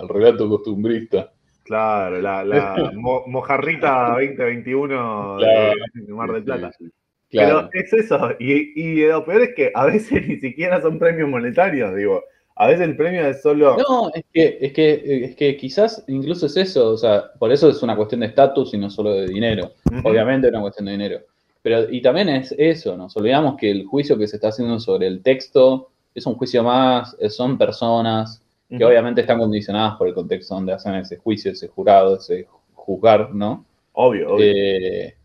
al 0.00 0.08
relato 0.08 0.48
costumbrista. 0.48 1.32
Claro, 1.66 2.20
la, 2.20 2.44
la 2.44 2.92
mojarrita 3.26 4.10
2021 4.10 5.38
de 5.38 6.12
Mar 6.12 6.32
del 6.32 6.44
Plata. 6.44 6.70
Pero 7.30 7.68
es 7.72 7.92
eso, 7.92 8.30
y, 8.38 8.80
y, 8.80 9.06
lo 9.06 9.24
peor 9.24 9.42
es 9.42 9.54
que 9.54 9.72
a 9.74 9.86
veces 9.86 10.24
ni 10.28 10.36
siquiera 10.36 10.80
son 10.80 10.98
premios 10.98 11.28
monetarios, 11.28 11.94
digo. 11.94 12.22
A 12.58 12.68
veces 12.68 12.88
el 12.88 12.96
premio 12.96 13.26
es 13.26 13.42
solo. 13.42 13.76
No, 13.76 14.10
es 14.14 14.24
que, 14.32 14.58
es 14.62 14.72
que, 14.72 15.24
es 15.24 15.36
que 15.36 15.56
quizás 15.58 16.02
incluso 16.08 16.46
es 16.46 16.56
eso, 16.56 16.88
o 16.88 16.96
sea, 16.96 17.32
por 17.38 17.52
eso 17.52 17.68
es 17.68 17.82
una 17.82 17.94
cuestión 17.96 18.20
de 18.20 18.28
estatus 18.28 18.72
y 18.72 18.78
no 18.78 18.88
solo 18.88 19.12
de 19.12 19.26
dinero. 19.26 19.72
Obviamente 20.04 20.46
es 20.46 20.52
una 20.54 20.62
cuestión 20.62 20.86
de 20.86 20.92
dinero. 20.92 21.20
Pero, 21.60 21.90
y 21.90 22.00
también 22.00 22.30
es 22.30 22.54
eso, 22.56 22.96
nos 22.96 23.14
olvidamos 23.16 23.56
que 23.56 23.70
el 23.70 23.84
juicio 23.84 24.16
que 24.16 24.26
se 24.26 24.36
está 24.36 24.48
haciendo 24.48 24.78
sobre 24.80 25.06
el 25.06 25.22
texto 25.22 25.90
es 26.14 26.24
un 26.24 26.36
juicio 26.36 26.62
más, 26.62 27.14
son 27.28 27.58
personas 27.58 28.42
que 28.68 28.84
obviamente 28.84 29.20
están 29.20 29.38
condicionadas 29.38 29.96
por 29.96 30.08
el 30.08 30.14
contexto 30.14 30.54
donde 30.54 30.72
hacen 30.72 30.94
ese 30.94 31.16
juicio, 31.16 31.52
ese 31.52 31.68
jurado, 31.68 32.16
ese 32.16 32.46
juzgar, 32.74 33.34
¿no? 33.34 33.64
Obvio, 33.92 34.34
obvio. 34.34 34.46
Eh, 34.46 35.16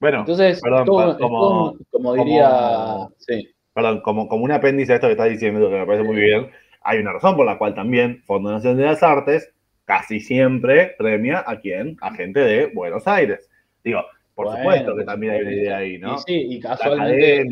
bueno, 0.00 0.20
entonces, 0.20 0.60
como, 0.60 2.14
diría, 2.14 3.08
sí. 3.18 3.48
Perdón, 3.72 4.00
como, 4.00 4.28
como 4.28 4.44
un 4.44 4.52
apéndice 4.52 4.92
a 4.92 4.94
esto 4.96 5.06
que 5.06 5.12
estás 5.12 5.28
diciendo, 5.28 5.68
que 5.68 5.78
me 5.78 5.86
parece 5.86 6.04
muy 6.04 6.16
bien, 6.16 6.50
hay 6.82 6.98
una 6.98 7.12
razón 7.12 7.36
por 7.36 7.44
la 7.44 7.58
cual 7.58 7.74
también 7.74 8.22
Fondo 8.24 8.50
Nacional 8.50 8.78
de 8.78 8.84
las 8.84 9.02
Artes 9.02 9.52
casi 9.84 10.20
siempre 10.20 10.94
premia 10.98 11.44
a 11.46 11.60
quién? 11.60 11.96
A 12.00 12.14
gente 12.14 12.40
de 12.40 12.66
Buenos 12.66 13.06
Aires. 13.06 13.48
Digo, 13.84 14.02
por 14.36 14.54
supuesto 14.54 14.94
que 14.94 15.04
también 15.04 15.32
hay 15.32 15.40
una 15.40 15.52
idea 15.52 15.76
ahí, 15.78 15.98
¿no? 15.98 16.16
Y 16.16 16.18
sí, 16.18 16.46
y 16.50 16.60
casualmente, 16.60 17.48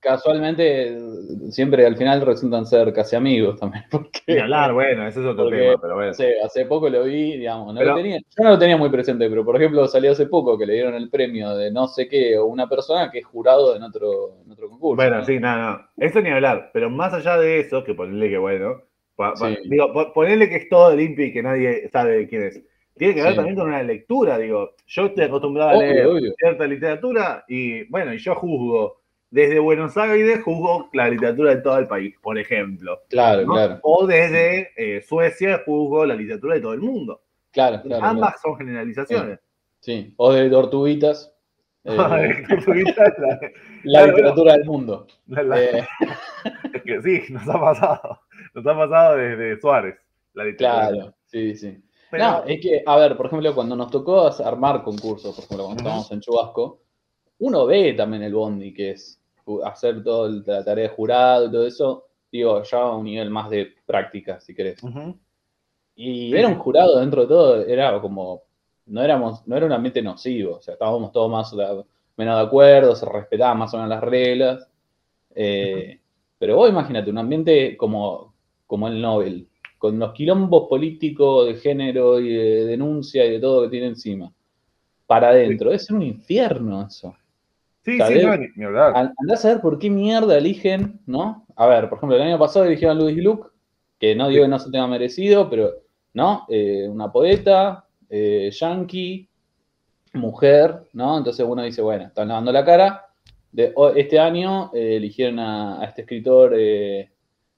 casualmente 0.00 0.98
siempre 1.50 1.86
al 1.86 1.96
final 1.96 2.20
resultan 2.22 2.66
ser 2.66 2.92
casi 2.92 3.14
amigos 3.14 3.60
también. 3.60 3.84
Porque, 3.92 4.40
hablar, 4.40 4.72
bueno, 4.72 5.06
ese 5.06 5.20
es 5.20 5.26
otro 5.26 5.48
tema, 5.48 5.80
pero 5.80 5.94
bueno. 5.94 6.10
hace 6.10 6.66
poco 6.66 6.90
lo 6.90 7.04
vi, 7.04 7.36
digamos, 7.36 7.72
no 7.72 7.80
lo 7.80 7.94
tenía, 7.94 8.18
yo 8.18 8.42
no 8.42 8.50
lo 8.50 8.58
tenía 8.58 8.76
muy 8.76 8.90
presente, 8.90 9.30
pero 9.30 9.44
por 9.44 9.54
ejemplo 9.54 9.86
salió 9.86 10.10
hace 10.10 10.26
poco 10.26 10.58
que 10.58 10.66
le 10.66 10.74
dieron 10.74 10.94
el 10.94 11.10
premio 11.10 11.56
de 11.56 11.70
no 11.70 11.86
sé 11.86 12.08
qué, 12.08 12.36
o 12.36 12.46
una 12.46 12.68
persona 12.68 13.08
que 13.12 13.20
es 13.20 13.24
jurado 13.24 13.76
en 13.76 13.84
otro, 13.84 14.40
en 14.44 14.50
otro 14.50 14.68
concurso. 14.68 14.96
Bueno, 14.96 15.24
sí, 15.24 15.38
nada, 15.38 15.88
no, 15.96 16.04
eso 16.04 16.20
ni 16.20 16.30
hablar, 16.30 16.70
pero 16.72 16.90
más 16.90 17.14
allá 17.14 17.38
de 17.38 17.60
eso, 17.60 17.84
que 17.84 17.94
ponerle 17.94 18.30
que 18.30 18.38
bueno, 18.38 18.82
digo, 19.70 20.12
ponerle 20.12 20.48
que 20.48 20.56
es 20.56 20.68
todo 20.68 20.92
limpio 20.96 21.26
y 21.26 21.32
que 21.32 21.42
nadie 21.44 21.88
sabe 21.90 22.26
quién 22.26 22.42
es 22.42 22.64
tiene 22.96 23.14
que 23.14 23.22
ver 23.22 23.36
también 23.36 23.56
con 23.56 23.68
una 23.68 23.82
lectura, 23.82 24.38
digo. 24.38 24.74
Yo 24.86 25.06
estoy 25.06 25.24
acostumbrado 25.24 25.70
a 25.70 25.74
leer 25.76 26.08
cierta 26.38 26.66
literatura 26.66 27.44
y, 27.46 27.84
bueno, 27.90 28.14
y 28.14 28.18
yo 28.18 28.34
juzgo. 28.34 29.00
Desde 29.28 29.58
Buenos 29.58 29.96
Aires 29.96 30.42
juzgo 30.42 30.88
la 30.92 31.10
literatura 31.10 31.54
de 31.54 31.60
todo 31.60 31.78
el 31.78 31.88
país, 31.88 32.14
por 32.22 32.38
ejemplo. 32.38 33.02
Claro, 33.10 33.44
claro. 33.44 33.80
O 33.82 34.06
desde 34.06 34.70
eh, 34.76 35.02
Suecia 35.02 35.62
juzgo 35.66 36.06
la 36.06 36.14
literatura 36.14 36.54
de 36.54 36.60
todo 36.60 36.72
el 36.72 36.80
mundo. 36.80 37.22
Claro, 37.50 37.82
claro. 37.82 38.04
Ambas 38.04 38.40
son 38.40 38.56
generalizaciones. 38.56 39.40
Sí. 39.80 40.14
o 40.16 40.32
de 40.32 40.50
Tortuguitas. 40.50 41.32
Eh, 41.88 41.94
la, 43.84 44.06
literatura 44.08 44.54
del 44.54 44.64
mundo. 44.64 45.06
Eh. 45.36 45.86
es 46.74 46.82
que 46.82 47.00
sí, 47.00 47.32
nos 47.32 47.48
ha 47.48 47.60
pasado. 47.60 48.20
Nos 48.54 48.66
ha 48.66 48.76
pasado 48.76 49.16
desde 49.16 49.60
Suárez. 49.60 49.96
La 50.32 50.46
literatura. 50.46 50.88
Claro, 50.88 51.14
sí, 51.26 51.54
sí. 51.54 51.80
No, 52.18 52.44
es 52.44 52.60
que, 52.60 52.82
a 52.84 52.96
ver, 52.96 53.16
por 53.16 53.26
ejemplo, 53.26 53.54
cuando 53.54 53.76
nos 53.76 53.90
tocó 53.90 54.28
armar 54.44 54.82
concursos, 54.82 55.34
por 55.34 55.44
ejemplo, 55.44 55.64
cuando 55.64 55.82
estábamos 55.82 56.10
en 56.12 56.20
Chubasco, 56.20 56.80
uno 57.38 57.66
ve 57.66 57.92
también 57.94 58.22
el 58.22 58.34
bondi, 58.34 58.72
que 58.72 58.92
es 58.92 59.20
hacer 59.64 60.02
toda 60.02 60.30
la 60.44 60.64
tarea 60.64 60.88
de 60.88 60.94
jurado 60.94 61.46
y 61.46 61.50
todo 61.50 61.66
eso, 61.66 62.06
digo, 62.30 62.62
ya 62.62 62.78
a 62.78 62.96
un 62.96 63.04
nivel 63.04 63.30
más 63.30 63.50
de 63.50 63.74
práctica, 63.84 64.40
si 64.40 64.54
querés. 64.54 64.80
Y 65.94 66.34
era 66.34 66.48
un 66.48 66.58
jurado 66.58 66.98
dentro 67.00 67.22
de 67.22 67.28
todo, 67.28 67.64
era 67.64 68.00
como, 68.00 68.42
no 68.86 69.02
éramos, 69.02 69.46
no 69.46 69.56
era 69.56 69.66
un 69.66 69.72
ambiente 69.72 70.02
nocivo, 70.02 70.56
o 70.56 70.60
sea, 70.60 70.74
estábamos 70.74 71.12
todos 71.12 71.30
más 71.30 71.54
menos 72.16 72.36
de 72.36 72.46
acuerdo, 72.46 72.94
se 72.94 73.06
respetaban 73.06 73.58
más 73.58 73.72
o 73.74 73.76
menos 73.76 73.90
las 73.90 74.02
reglas. 74.02 74.68
Eh, 75.34 76.00
pero 76.38 76.56
vos 76.56 76.68
imagínate, 76.70 77.10
un 77.10 77.18
ambiente 77.18 77.76
como, 77.76 78.34
como 78.66 78.88
el 78.88 79.00
Nobel, 79.00 79.48
con 79.78 79.98
los 79.98 80.12
quilombos 80.12 80.68
políticos 80.68 81.46
de 81.46 81.54
género 81.56 82.18
y 82.18 82.32
de 82.32 82.64
denuncia 82.66 83.24
y 83.24 83.32
de 83.32 83.40
todo 83.40 83.62
que 83.62 83.68
tiene 83.68 83.88
encima, 83.88 84.32
para 85.06 85.28
adentro. 85.28 85.72
Es 85.72 85.90
un 85.90 86.02
infierno 86.02 86.86
eso. 86.86 87.14
Sí, 87.86 87.98
sí, 88.00 88.14
no, 88.20 88.36
ni, 88.36 88.64
hablar. 88.64 89.12
Andás 89.16 89.44
a 89.44 89.48
ver 89.50 89.60
por 89.60 89.78
qué 89.78 89.88
mierda 89.88 90.36
eligen, 90.36 90.98
¿no? 91.06 91.46
A 91.54 91.68
ver, 91.68 91.88
por 91.88 91.98
ejemplo, 91.98 92.16
el 92.16 92.22
año 92.22 92.38
pasado 92.38 92.64
eligieron 92.64 92.96
a 92.96 93.00
Luis 93.00 93.16
Luke, 93.16 93.48
que 94.00 94.16
no 94.16 94.28
digo 94.28 94.42
que 94.42 94.48
no 94.48 94.58
se 94.58 94.72
tenga 94.72 94.88
merecido, 94.88 95.48
pero, 95.48 95.70
¿no? 96.12 96.46
Eh, 96.48 96.88
una 96.88 97.12
poeta, 97.12 97.86
eh, 98.10 98.50
yankee, 98.50 99.28
mujer, 100.14 100.80
¿no? 100.94 101.16
Entonces 101.18 101.46
uno 101.48 101.62
dice, 101.62 101.80
bueno, 101.80 102.06
están 102.06 102.26
lavando 102.26 102.50
la 102.50 102.64
cara. 102.64 103.06
De, 103.52 103.72
este 103.94 104.18
año 104.18 104.72
eh, 104.74 104.96
eligieron 104.96 105.38
a, 105.38 105.84
este 105.84 106.02
escritor 106.02 106.56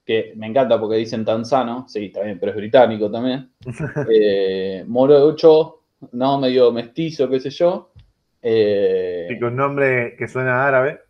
que 0.09 0.33
me 0.37 0.47
encanta 0.47 0.81
porque 0.81 0.97
dicen 0.97 1.23
Tanzano, 1.23 1.87
sí, 1.87 2.09
también, 2.09 2.39
pero 2.39 2.53
es 2.53 2.57
británico 2.57 3.11
también. 3.11 3.53
Eh, 4.11 4.83
Moro 4.87 5.15
de 5.15 5.21
Ocho, 5.21 5.83
no, 6.13 6.41
medio 6.41 6.73
mestizo, 6.73 7.29
qué 7.29 7.39
sé 7.39 7.51
yo. 7.51 7.93
Eh, 8.41 9.29
y 9.29 9.39
con 9.39 9.55
nombre 9.55 10.17
que 10.17 10.27
suena 10.27 10.67
árabe. 10.67 11.01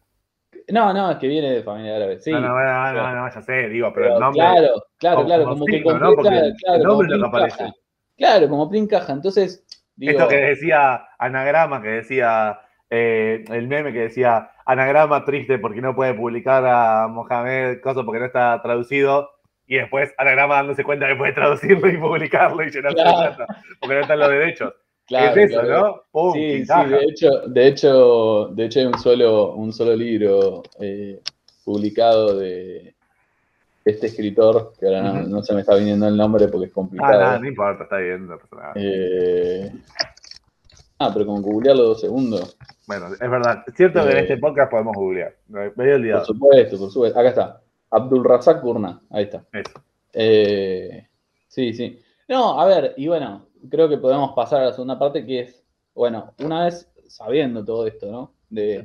No, 0.73 0.93
no, 0.93 1.13
es 1.13 1.19
que 1.19 1.29
viene 1.29 1.53
de 1.53 1.63
familia 1.63 1.95
árabe, 1.95 2.19
sí. 2.19 2.33
No, 2.33 2.41
no, 2.41 2.49
no, 2.49 2.93
no, 2.93 3.15
no 3.15 3.33
ya 3.33 3.41
sé, 3.41 3.69
digo, 3.69 3.93
pero, 3.95 4.15
el 4.15 4.21
nombre. 4.21 4.41
Claro, 4.41 4.69
claro, 4.99 5.25
claro, 5.25 5.45
como, 5.45 5.65
que 5.65 5.81
completa, 5.81 6.57
claro, 6.65 6.83
nombre 6.83 7.09
lo 7.09 7.21
que 7.21 7.29
aparece. 7.29 7.73
Claro, 8.17 8.49
como 8.49 8.69
Plin 8.69 8.89
Caja. 8.89 9.13
Entonces. 9.13 9.65
Digo, 9.95 10.11
Esto 10.13 10.29
que 10.29 10.37
decía 10.39 11.07
anagrama, 11.21 11.81
que 11.81 11.89
decía 11.89 12.59
eh, 12.91 13.45
el 13.49 13.69
meme 13.69 13.93
que 13.93 14.01
decía 14.01 14.51
anagrama 14.65 15.25
triste 15.25 15.59
porque 15.59 15.81
no 15.81 15.95
puede 15.95 16.15
publicar 16.15 16.65
a 16.67 17.07
Mohamed 17.09 17.81
cosas 17.81 18.05
porque 18.05 18.21
no 18.21 18.27
está 18.27 18.61
traducido 18.63 19.31
y 19.67 19.77
después 19.77 20.15
anagrama 20.17 20.57
dándose 20.57 20.85
cuenta 20.85 21.07
que 21.07 21.17
puede 21.17 21.33
traducirlo 21.33 21.89
y 21.89 21.97
publicarlo 21.99 22.63
y 22.63 22.71
llenarse 22.71 23.03
de 23.03 23.47
porque 23.81 23.95
no 23.95 24.01
están 24.01 24.19
los 24.19 24.31
derechos. 24.31 24.75
Claro, 25.07 25.41
es 25.41 25.51
eso, 25.51 25.63
¿no? 25.63 26.33
sí, 26.35 26.67
sí, 26.67 26.85
de 26.91 27.05
hecho, 27.05 27.31
de 27.47 27.67
hecho, 27.67 28.49
de 28.49 28.65
hecho 28.67 28.81
hay 28.81 28.87
un 28.87 28.99
solo, 28.99 29.55
un 29.55 29.73
solo 29.73 29.97
libro 29.97 30.63
eh, 30.81 31.21
publicado 31.65 32.39
de 32.39 32.95
este 33.87 34.09
escritor, 34.09 34.75
que 34.79 34.87
ahora 34.87 35.13
no, 35.27 35.43
se 35.43 35.55
me 35.55 35.61
está 35.61 35.77
viniendo 35.77 36.07
el 36.09 36.17
nombre 36.17 36.49
porque 36.49 36.67
es 36.67 36.73
complicado. 36.73 37.25
Ah, 37.25 37.33
no, 37.35 37.41
no 37.41 37.49
importa, 37.49 37.85
está 37.85 37.97
bien, 37.97 38.27
no 38.27 38.39
pasa 38.39 38.57
nada. 38.57 38.73
Eh, 38.77 39.73
ah, 40.99 41.11
pero 41.13 41.27
como 41.27 41.41
googlearlo 41.41 41.85
dos 41.85 42.01
segundos. 42.01 42.57
Bueno, 42.87 43.07
es 43.13 43.19
verdad. 43.31 43.65
Es 43.67 43.75
cierto 43.75 44.05
que 44.05 44.11
en 44.11 44.19
este 44.19 44.39
podcast 44.39 44.71
podemos 44.71 44.97
googlear. 44.97 45.35
Me 45.49 45.71
había 45.77 45.97
olvidado. 45.97 46.21
Por 46.21 46.35
supuesto, 46.35 46.79
por 46.79 46.91
supuesto. 46.91 47.19
Acá 47.19 47.29
está. 47.29 47.63
Abdul 47.91 48.25
Razak 48.25 48.63
Burna. 48.63 49.01
Ahí 49.11 49.25
está. 49.25 49.45
Eh, 50.13 51.07
sí, 51.49 51.73
sí. 51.73 52.01
No, 52.29 52.61
a 52.61 52.67
ver, 52.67 52.95
y 52.97 53.09
bueno, 53.09 53.47
creo 53.71 53.89
que 53.89 53.99
podemos 53.99 54.33
pasar 54.33 54.63
a 54.63 54.67
la 54.67 54.73
segunda 54.73 54.99
parte 54.99 55.25
que 55.25 55.41
es, 55.41 55.65
bueno, 55.95 56.35
una 56.41 56.65
vez 56.65 56.91
sabiendo 57.09 57.65
todo 57.65 57.87
esto, 57.87 58.11
¿no? 58.11 58.35
De, 58.51 58.85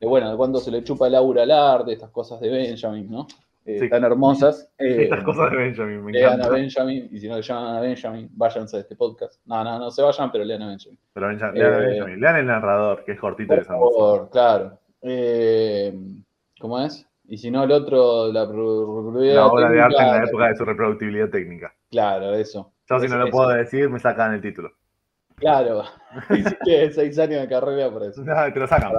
de 0.00 0.06
bueno, 0.06 0.30
de 0.30 0.36
cuándo 0.36 0.60
se 0.60 0.70
le 0.70 0.84
chupa 0.84 1.08
el 1.08 1.14
aura 1.14 1.42
al 1.42 1.50
arte, 1.50 1.92
estas 1.92 2.10
cosas 2.10 2.40
de 2.40 2.48
Benjamin, 2.48 3.10
¿no? 3.10 3.26
Eh, 3.66 3.88
tan 3.88 4.04
hermosas. 4.04 4.72
Estas 4.78 5.20
eh, 5.20 5.24
cosas 5.24 5.50
de 5.50 5.56
Benjamin, 5.56 6.04
me 6.04 6.12
lean 6.12 6.40
a 6.40 6.48
Benjamin, 6.48 7.08
y 7.10 7.18
si 7.18 7.28
no 7.28 7.36
le 7.36 7.42
llaman 7.42 7.76
a 7.76 7.80
Benjamin, 7.80 8.28
váyanse 8.32 8.76
a 8.76 8.80
este 8.80 8.94
podcast. 8.94 9.40
No, 9.44 9.64
no, 9.64 9.78
no 9.78 9.90
se 9.90 10.02
vayan, 10.02 10.30
pero 10.30 10.44
lean 10.44 10.62
a 10.62 10.68
Benjamin. 10.68 10.98
Pero 11.12 11.32
lean 11.32 11.56
a 11.56 11.58
eh, 11.58 11.86
Benjamin, 11.86 12.20
lean 12.20 12.36
el 12.36 12.46
narrador, 12.46 13.04
que 13.04 13.12
es 13.12 13.18
cortito 13.20 13.54
y 13.54 13.64
Por 13.64 14.30
claro. 14.30 14.78
¿Cómo 16.60 16.80
es? 16.80 17.06
Y 17.28 17.38
si 17.38 17.50
no, 17.50 17.64
el 17.64 17.72
otro, 17.72 18.32
la, 18.32 18.44
la 18.44 19.46
obra 19.46 19.68
de 19.68 19.80
arte 19.80 20.00
en 20.00 20.10
la 20.10 20.24
época 20.24 20.48
de 20.48 20.56
su 20.56 20.64
reproductibilidad 20.64 21.28
técnica. 21.28 21.74
Claro, 21.90 22.34
eso. 22.34 22.72
Yo, 22.88 23.00
si 23.00 23.08
no 23.08 23.18
lo 23.18 23.30
puedo 23.30 23.48
decir, 23.48 23.90
me 23.90 23.98
sacan 23.98 24.34
el 24.34 24.40
título. 24.40 24.70
Claro, 25.34 25.82
hiciste 26.30 26.92
seis 26.92 27.18
años 27.18 27.42
de 27.42 27.48
carrera 27.48 27.90
por 27.90 28.04
eso. 28.04 28.22
No, 28.22 28.52
te 28.52 28.60
lo 28.60 28.66
sacan. 28.66 28.92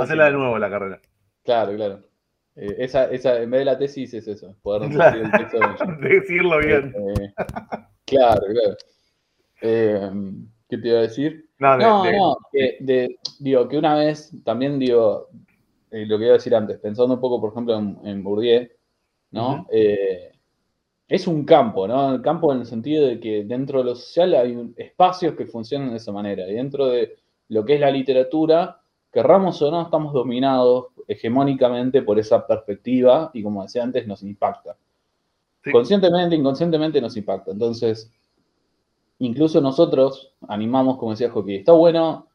Hacela 0.00 0.24
de 0.24 0.32
nuevo 0.32 0.58
la 0.58 0.68
carrera. 0.68 1.00
Claro, 1.44 1.74
claro. 1.76 2.00
Eh, 2.56 2.76
esa, 2.78 3.10
esa, 3.10 3.42
en 3.42 3.50
vez 3.50 3.60
de 3.60 3.64
la 3.64 3.78
tesis 3.78 4.14
es 4.14 4.28
eso, 4.28 4.54
poder 4.62 4.82
decir 4.88 5.22
el 5.22 5.30
texto 5.32 5.58
Decirlo 6.00 6.58
bien. 6.58 6.94
Eh, 6.96 7.32
claro, 8.04 8.42
claro. 8.42 8.76
Eh, 9.60 10.10
¿Qué 10.68 10.78
te 10.78 10.88
iba 10.88 10.98
a 10.98 11.02
decir? 11.02 11.50
No, 11.58 11.76
no, 11.76 12.36
que, 12.52 13.16
digo, 13.38 13.68
que 13.68 13.78
una 13.78 13.94
vez 13.94 14.32
también 14.44 14.78
digo, 14.78 15.28
lo 15.90 16.18
que 16.18 16.24
iba 16.24 16.34
a 16.34 16.38
decir 16.38 16.54
antes, 16.54 16.78
pensando 16.78 17.14
un 17.14 17.20
poco, 17.20 17.40
por 17.40 17.52
ejemplo, 17.52 17.76
en, 18.04 18.22
Bourdieu, 18.22 18.68
¿no? 19.30 19.66
es 19.70 21.26
un 21.26 21.44
campo, 21.44 21.86
¿no? 21.86 22.14
El 22.14 22.22
campo 22.22 22.52
en 22.52 22.60
el 22.60 22.66
sentido 22.66 23.06
de 23.06 23.20
que 23.20 23.44
dentro 23.44 23.78
de 23.78 23.84
lo 23.84 23.94
social 23.94 24.34
hay 24.34 24.74
espacios 24.76 25.34
que 25.34 25.46
funcionan 25.46 25.90
de 25.90 25.98
esa 25.98 26.12
manera, 26.12 26.48
y 26.48 26.54
dentro 26.54 26.86
de 26.86 27.16
lo 27.48 27.64
que 27.64 27.74
es 27.74 27.80
la 27.80 27.90
literatura, 27.90 28.80
querramos 29.12 29.62
o 29.62 29.70
no, 29.70 29.82
estamos 29.82 30.12
dominados 30.12 30.86
hegemónicamente 31.06 32.02
por 32.02 32.18
esa 32.18 32.46
perspectiva 32.46 33.30
y 33.32 33.42
como 33.42 33.62
decía 33.62 33.82
antes, 33.82 34.06
nos 34.06 34.22
impacta. 34.22 34.76
Conscientemente, 35.72 36.36
inconscientemente 36.36 37.00
nos 37.00 37.16
impacta. 37.16 37.50
Entonces, 37.50 38.10
incluso 39.18 39.60
nosotros 39.60 40.32
animamos, 40.48 40.98
como 40.98 41.12
decía 41.12 41.30
Joaquín, 41.30 41.56
está 41.56 41.72
bueno 41.72 42.28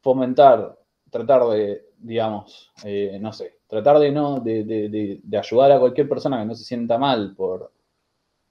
fomentar, 0.00 0.78
tratar 1.10 1.46
de, 1.48 1.86
digamos, 1.98 2.70
eh, 2.84 3.18
no 3.20 3.32
sé, 3.32 3.56
tratar 3.66 3.98
de 3.98 4.12
no, 4.12 4.40
de, 4.40 5.20
ayudar 5.38 5.72
a 5.72 5.80
cualquier 5.80 6.08
persona 6.08 6.38
que 6.38 6.46
no 6.46 6.54
se 6.54 6.64
sienta 6.64 6.98
mal 6.98 7.34
por, 7.34 7.72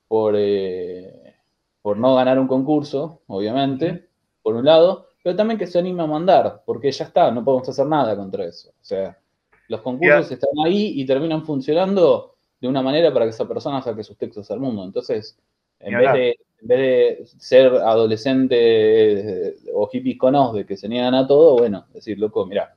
por, 0.08 0.34
eh, 0.38 1.36
por 1.82 1.98
no 1.98 2.16
ganar 2.16 2.40
un 2.40 2.48
concurso, 2.48 3.22
obviamente, 3.28 4.10
por 4.42 4.56
un 4.56 4.66
lado, 4.66 5.08
pero 5.24 5.36
también 5.36 5.58
que 5.58 5.68
se 5.68 5.80
anime 5.80 6.04
a 6.04 6.08
mandar, 6.08 6.64
porque 6.66 6.92
ya 6.92 7.06
está, 7.06 7.32
no 7.32 7.44
podemos 7.44 7.68
hacer 7.70 7.86
nada 7.88 8.16
contra 8.16 8.46
eso. 8.46 8.70
O 8.70 8.84
sea, 8.84 9.18
los 9.68 9.82
concursos 9.82 10.32
están 10.32 10.50
ahí 10.66 10.94
y 10.96 11.06
terminan 11.06 11.46
funcionando 11.46 12.36
de 12.60 12.68
una 12.68 12.82
manera 12.82 13.14
para 13.14 13.26
que 13.26 13.32
esa 13.32 13.48
persona 13.48 13.82
saque 13.82 14.04
sus 14.04 14.18
textos 14.18 14.50
al 14.52 14.60
mundo. 14.60 14.84
Entonces, 14.84 15.38
en 15.80 15.98
vez, 15.98 16.14
de, 16.14 16.30
en 16.62 16.68
vez 16.68 16.80
de 16.80 17.26
ser 17.38 17.68
adolescente 17.74 18.58
eh, 18.58 19.56
o 19.74 19.88
hippies 19.88 20.18
conos 20.18 20.54
de 20.54 20.66
que 20.66 20.78
se 20.78 20.88
niegan 20.88 21.14
a 21.14 21.28
todo, 21.28 21.58
bueno, 21.58 21.86
decir, 21.94 22.18
loco, 22.18 22.46
mira, 22.46 22.76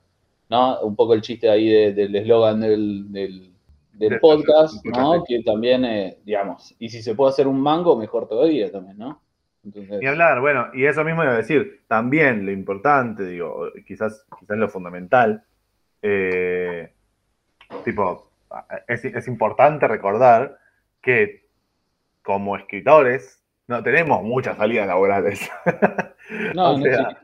¿no? 0.49 0.81
Un 0.81 0.95
poco 0.95 1.13
el 1.13 1.21
chiste 1.21 1.49
ahí 1.49 1.93
del 1.93 2.15
eslogan 2.15 2.61
del, 2.61 3.11
del, 3.11 4.19
podcast, 4.19 4.83
¿no? 4.85 5.23
Que 5.23 5.43
también, 5.43 5.85
eh, 5.85 6.17
digamos, 6.23 6.75
y 6.79 6.89
si 6.89 7.01
se 7.01 7.15
puede 7.15 7.31
hacer 7.31 7.47
un 7.47 7.59
mango, 7.59 7.95
mejor 7.95 8.27
todavía 8.27 8.71
también, 8.71 8.97
¿no? 8.97 9.21
Y 9.63 10.05
hablar, 10.05 10.39
bueno, 10.39 10.67
y 10.73 10.85
eso 10.85 11.03
mismo 11.03 11.23
iba 11.23 11.33
a 11.33 11.37
decir, 11.37 11.81
también 11.87 12.45
lo 12.45 12.51
importante, 12.51 13.25
digo, 13.25 13.67
quizás, 13.85 14.25
quizás 14.39 14.57
lo 14.57 14.69
fundamental, 14.69 15.43
eh, 16.01 16.91
tipo, 17.83 18.31
es, 18.87 19.27
importante 19.27 19.87
recordar 19.87 20.57
que 21.01 21.47
como 22.21 22.55
escritores 22.55 23.43
no 23.67 23.83
tenemos 23.83 24.23
muchas 24.23 24.57
salidas 24.57 24.87
laborales. 24.87 25.49
No, 26.53 26.73
o 26.73 26.77
sea, 26.77 27.17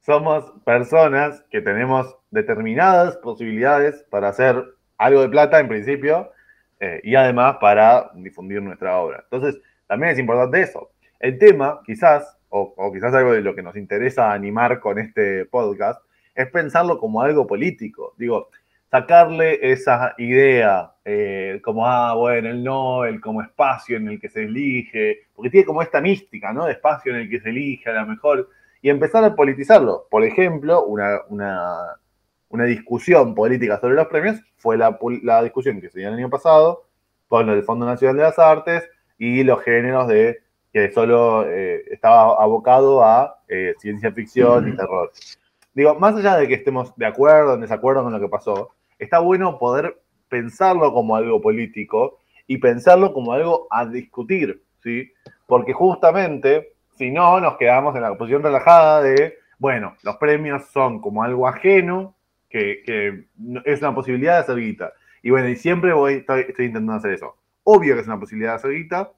somos 0.00 0.52
personas 0.64 1.44
que 1.48 1.60
tenemos 1.60 2.16
determinadas 2.32 3.16
posibilidades 3.18 4.04
para 4.10 4.30
hacer 4.30 4.64
algo 4.98 5.20
de 5.20 5.28
plata 5.28 5.60
en 5.60 5.68
principio 5.68 6.32
eh, 6.80 7.00
y 7.02 7.14
además 7.14 7.56
para 7.60 8.10
difundir 8.14 8.62
nuestra 8.62 8.98
obra. 8.98 9.24
Entonces, 9.24 9.60
también 9.86 10.12
es 10.12 10.18
importante 10.18 10.60
eso. 10.60 10.90
El 11.18 11.38
tema, 11.38 11.80
quizás, 11.84 12.38
o, 12.48 12.92
quizás 12.92 13.14
algo 13.14 13.32
de 13.32 13.40
lo 13.40 13.54
que 13.54 13.62
nos 13.62 13.76
interesa 13.76 14.32
animar 14.32 14.80
con 14.80 14.98
este 14.98 15.44
podcast, 15.46 16.00
es 16.36 16.50
pensarlo 16.50 16.98
como 16.98 17.22
algo 17.22 17.46
político. 17.46 18.14
Digo, 18.16 18.50
sacarle 18.90 19.58
esa 19.72 20.14
idea 20.18 20.92
eh, 21.04 21.60
como, 21.64 21.86
ah, 21.86 22.14
bueno, 22.14 22.48
el 22.48 22.62
Nobel 22.62 23.20
como 23.20 23.42
espacio 23.42 23.96
en 23.96 24.08
el 24.08 24.20
que 24.20 24.28
se 24.28 24.44
elige, 24.44 25.26
porque 25.34 25.50
tiene 25.50 25.66
como 25.66 25.82
esta 25.82 26.00
mística, 26.00 26.52
¿no? 26.52 26.66
De 26.66 26.72
espacio 26.72 27.14
en 27.14 27.22
el 27.22 27.30
que 27.30 27.40
se 27.40 27.48
elige 27.48 27.90
a 27.90 28.00
lo 28.00 28.06
mejor, 28.06 28.48
y 28.82 28.90
empezar 28.90 29.24
a 29.24 29.34
politizarlo. 29.34 30.06
Por 30.10 30.24
ejemplo, 30.24 30.84
una, 30.84 31.20
una, 31.28 32.64
discusión 32.64 33.34
política 33.34 33.78
sobre 33.78 33.96
los 33.96 34.06
premios 34.06 34.40
fue 34.56 34.78
la, 34.78 34.98
la 35.22 35.42
discusión 35.42 35.80
que 35.80 35.90
se 35.90 35.98
dio 35.98 36.08
el 36.08 36.14
año 36.14 36.30
pasado 36.30 36.86
con 37.28 37.50
el 37.50 37.62
Fondo 37.64 37.84
Nacional 37.84 38.16
de 38.16 38.22
las 38.22 38.38
Artes 38.38 38.88
y 39.18 39.42
los 39.44 39.62
géneros 39.62 40.08
de 40.08 40.38
que 40.72 40.90
solo 40.90 41.46
eh, 41.48 41.84
estaba 41.90 42.42
abocado 42.42 43.02
a 43.04 43.42
eh, 43.48 43.74
ciencia 43.78 44.12
ficción 44.12 44.68
y 44.68 44.76
terror. 44.76 45.10
Digo, 45.76 45.94
más 45.94 46.16
allá 46.16 46.38
de 46.38 46.48
que 46.48 46.54
estemos 46.54 46.96
de 46.96 47.04
acuerdo 47.04 47.52
en 47.52 47.60
desacuerdo 47.60 48.02
con 48.02 48.10
lo 48.10 48.18
que 48.18 48.28
pasó, 48.28 48.70
está 48.98 49.18
bueno 49.18 49.58
poder 49.58 50.00
pensarlo 50.30 50.90
como 50.94 51.16
algo 51.16 51.38
político 51.42 52.18
y 52.46 52.56
pensarlo 52.56 53.12
como 53.12 53.34
algo 53.34 53.66
a 53.70 53.84
discutir, 53.84 54.62
¿sí? 54.82 55.12
Porque 55.46 55.74
justamente, 55.74 56.72
si 56.96 57.10
no, 57.10 57.38
nos 57.40 57.58
quedamos 57.58 57.94
en 57.94 58.00
la 58.00 58.16
posición 58.16 58.42
relajada 58.42 59.02
de, 59.02 59.34
bueno, 59.58 59.94
los 60.02 60.16
premios 60.16 60.64
son 60.72 60.98
como 61.02 61.22
algo 61.22 61.46
ajeno, 61.46 62.16
que, 62.48 63.26
es 63.66 63.80
una 63.82 63.94
posibilidad 63.94 64.36
de 64.36 64.40
hacer 64.40 64.56
guita. 64.56 64.94
Y 65.22 65.28
bueno, 65.28 65.46
y 65.46 65.56
siempre 65.56 65.92
voy, 65.92 66.14
estoy, 66.14 66.46
estoy 66.48 66.66
intentando 66.66 66.94
hacer 66.94 67.12
eso. 67.12 67.36
Obvio 67.64 67.94
que 67.94 68.00
es 68.00 68.06
una 68.06 68.18
posibilidad 68.18 68.52
de 68.52 68.56
hacer 68.56 68.70
guita, 68.70 69.12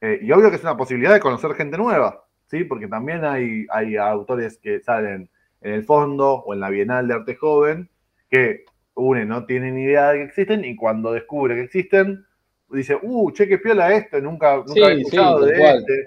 eh, 0.00 0.18
y 0.22 0.32
obvio 0.32 0.50
que 0.50 0.56
es 0.56 0.62
una 0.64 0.76
posibilidad 0.76 1.14
de 1.14 1.20
conocer 1.20 1.54
gente 1.54 1.78
nueva, 1.78 2.24
¿sí? 2.48 2.64
Porque 2.64 2.88
también 2.88 3.24
hay, 3.24 3.64
hay 3.70 3.96
autores 3.96 4.58
que 4.58 4.80
salen 4.80 5.30
en 5.60 5.72
el 5.72 5.84
fondo 5.84 6.34
o 6.34 6.54
en 6.54 6.60
la 6.60 6.70
Bienal 6.70 7.08
de 7.08 7.14
Arte 7.14 7.34
Joven 7.34 7.88
que 8.30 8.64
une 8.94 9.24
no 9.24 9.44
tienen 9.44 9.78
idea 9.78 10.10
de 10.10 10.18
que 10.18 10.24
existen 10.24 10.64
y 10.64 10.76
cuando 10.76 11.12
descubre 11.12 11.54
que 11.54 11.62
existen, 11.62 12.24
dice, 12.70 12.96
uh, 13.00 13.30
che, 13.32 13.48
qué 13.48 13.58
piola 13.58 13.92
esto, 13.94 14.20
nunca, 14.20 14.56
nunca 14.56 14.72
sí, 14.72 14.80
he 14.80 14.92
escuchado 15.00 15.44
de 15.44 15.58
cual, 15.58 15.78
este. 15.78 16.04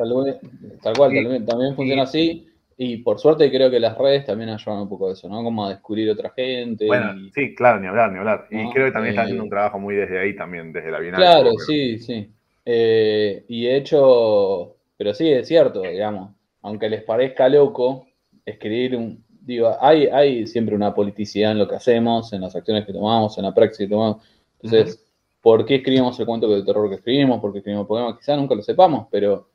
Tal 0.82 0.98
cual, 0.98 1.46
también, 1.46 1.76
funciona 1.76 2.04
así. 2.04 2.48
Y 2.76 2.98
por 2.98 3.20
suerte 3.20 3.52
creo 3.52 3.70
que 3.70 3.80
las 3.80 3.98
redes 3.98 4.26
también 4.26 4.50
ayudan 4.50 4.82
un 4.82 4.90
poco 4.90 5.10
a 5.10 5.14
eso, 5.14 5.30
¿no? 5.30 5.44
Como 5.44 5.66
a 5.66 5.70
descubrir 5.70 6.10
otra 6.10 6.32
gente. 6.32 6.88
Bueno, 6.88 7.14
sí, 7.34 7.54
claro, 7.54 7.80
ni 7.80 7.88
hablar, 7.88 8.12
ni 8.12 8.18
hablar. 8.18 8.48
Y 8.50 8.70
creo 8.72 8.88
que 8.88 8.92
también 8.92 9.12
está 9.12 9.24
haciendo 9.24 9.44
un 9.44 9.50
trabajo 9.50 9.78
muy 9.78 9.96
desde 9.96 10.20
ahí 10.20 10.36
también, 10.36 10.74
desde 10.74 10.90
la 10.90 11.00
Bienal. 11.00 11.22
Claro, 11.22 11.52
sí, 11.66 12.00
sí. 12.00 12.32
Eh, 12.66 13.46
y 13.48 13.66
de 13.66 13.78
hecho, 13.78 14.76
pero 14.98 15.14
sí, 15.14 15.30
es 15.30 15.48
cierto, 15.48 15.82
digamos, 15.82 16.32
aunque 16.62 16.90
les 16.90 17.04
parezca 17.04 17.48
loco, 17.48 18.08
escribir 18.46 18.96
un, 18.96 19.24
digo, 19.46 19.76
hay, 19.80 20.08
hay 20.08 20.48
siempre 20.48 20.76
una 20.76 20.94
politicidad 20.94 21.52
en 21.52 21.60
lo 21.60 21.68
que 21.68 21.76
hacemos, 21.76 22.32
en 22.34 22.42
las 22.42 22.56
acciones 22.56 22.86
que 22.86 22.94
tomamos, 22.94 23.38
en 23.38 23.44
la 23.44 23.54
praxis 23.54 23.86
que 23.86 23.88
tomamos. 23.88 24.24
Entonces, 24.62 25.06
¿por 25.42 25.66
qué 25.66 25.76
escribimos 25.76 26.20
el 26.20 26.26
cuento 26.26 26.48
de 26.48 26.64
terror 26.64 26.90
que 26.90 26.96
escribimos? 26.96 27.42
¿Por 27.42 27.52
qué 27.52 27.60
escribimos 27.60 27.88
poemas? 27.88 28.18
Quizá 28.18 28.36
nunca 28.36 28.56
lo 28.56 28.62
sepamos, 28.62 29.08
pero, 29.12 29.50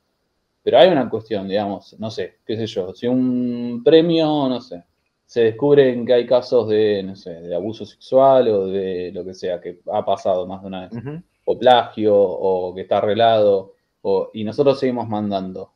pero 0.62 0.78
hay 0.78 0.88
una 0.90 1.08
cuestión, 1.08 1.48
digamos, 1.48 1.96
no 1.98 2.10
sé, 2.10 2.38
qué 2.46 2.56
sé 2.56 2.66
yo, 2.66 2.94
si 2.94 3.06
un 3.06 3.82
premio, 3.82 4.48
no 4.48 4.60
sé, 4.60 4.84
se 5.24 5.42
descubre 5.42 6.04
que 6.04 6.12
hay 6.12 6.26
casos 6.26 6.68
de, 6.68 7.02
no 7.02 7.16
sé, 7.16 7.30
de 7.40 7.54
abuso 7.54 7.84
sexual 7.84 8.48
o 8.48 8.66
de 8.66 9.10
lo 9.12 9.24
que 9.24 9.34
sea, 9.34 9.60
que 9.60 9.80
ha 9.92 10.04
pasado 10.04 10.46
más 10.46 10.62
de 10.62 10.66
una 10.66 10.88
vez 10.88 11.22
o 11.44 11.58
plagio, 11.58 12.14
o 12.14 12.74
que 12.74 12.82
está 12.82 12.98
arreglado, 12.98 13.72
o, 14.02 14.30
y 14.34 14.44
nosotros 14.44 14.78
seguimos 14.78 15.08
mandando, 15.08 15.72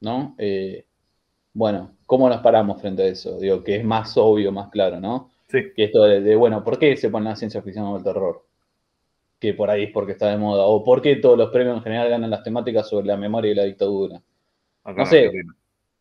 ¿no? 0.00 0.34
Eh, 0.38 0.86
bueno, 1.52 1.95
¿cómo 2.06 2.28
nos 2.28 2.40
paramos 2.40 2.80
frente 2.80 3.02
a 3.02 3.06
eso? 3.06 3.38
Digo, 3.38 3.62
que 3.62 3.76
es 3.76 3.84
más 3.84 4.16
obvio, 4.16 4.52
más 4.52 4.70
claro, 4.70 5.00
¿no? 5.00 5.30
Sí. 5.48 5.72
Que 5.74 5.84
esto 5.84 6.02
de, 6.02 6.36
bueno, 6.36 6.64
¿por 6.64 6.78
qué 6.78 6.96
se 6.96 7.10
pone 7.10 7.28
la 7.28 7.36
ciencia 7.36 7.62
ficción 7.62 7.86
o 7.86 7.96
el 7.96 8.02
terror? 8.02 8.44
Que 9.38 9.52
por 9.52 9.70
ahí 9.70 9.84
es 9.84 9.90
porque 9.92 10.12
está 10.12 10.30
de 10.30 10.38
moda, 10.38 10.64
o 10.64 10.82
¿por 10.82 11.02
qué 11.02 11.16
todos 11.16 11.36
los 11.36 11.50
premios 11.50 11.76
en 11.76 11.82
general 11.82 12.08
ganan 12.08 12.30
las 12.30 12.42
temáticas 12.42 12.88
sobre 12.88 13.06
la 13.06 13.16
memoria 13.16 13.52
y 13.52 13.54
la 13.54 13.64
dictadura? 13.64 14.22
no 14.84 15.06
sé. 15.06 15.30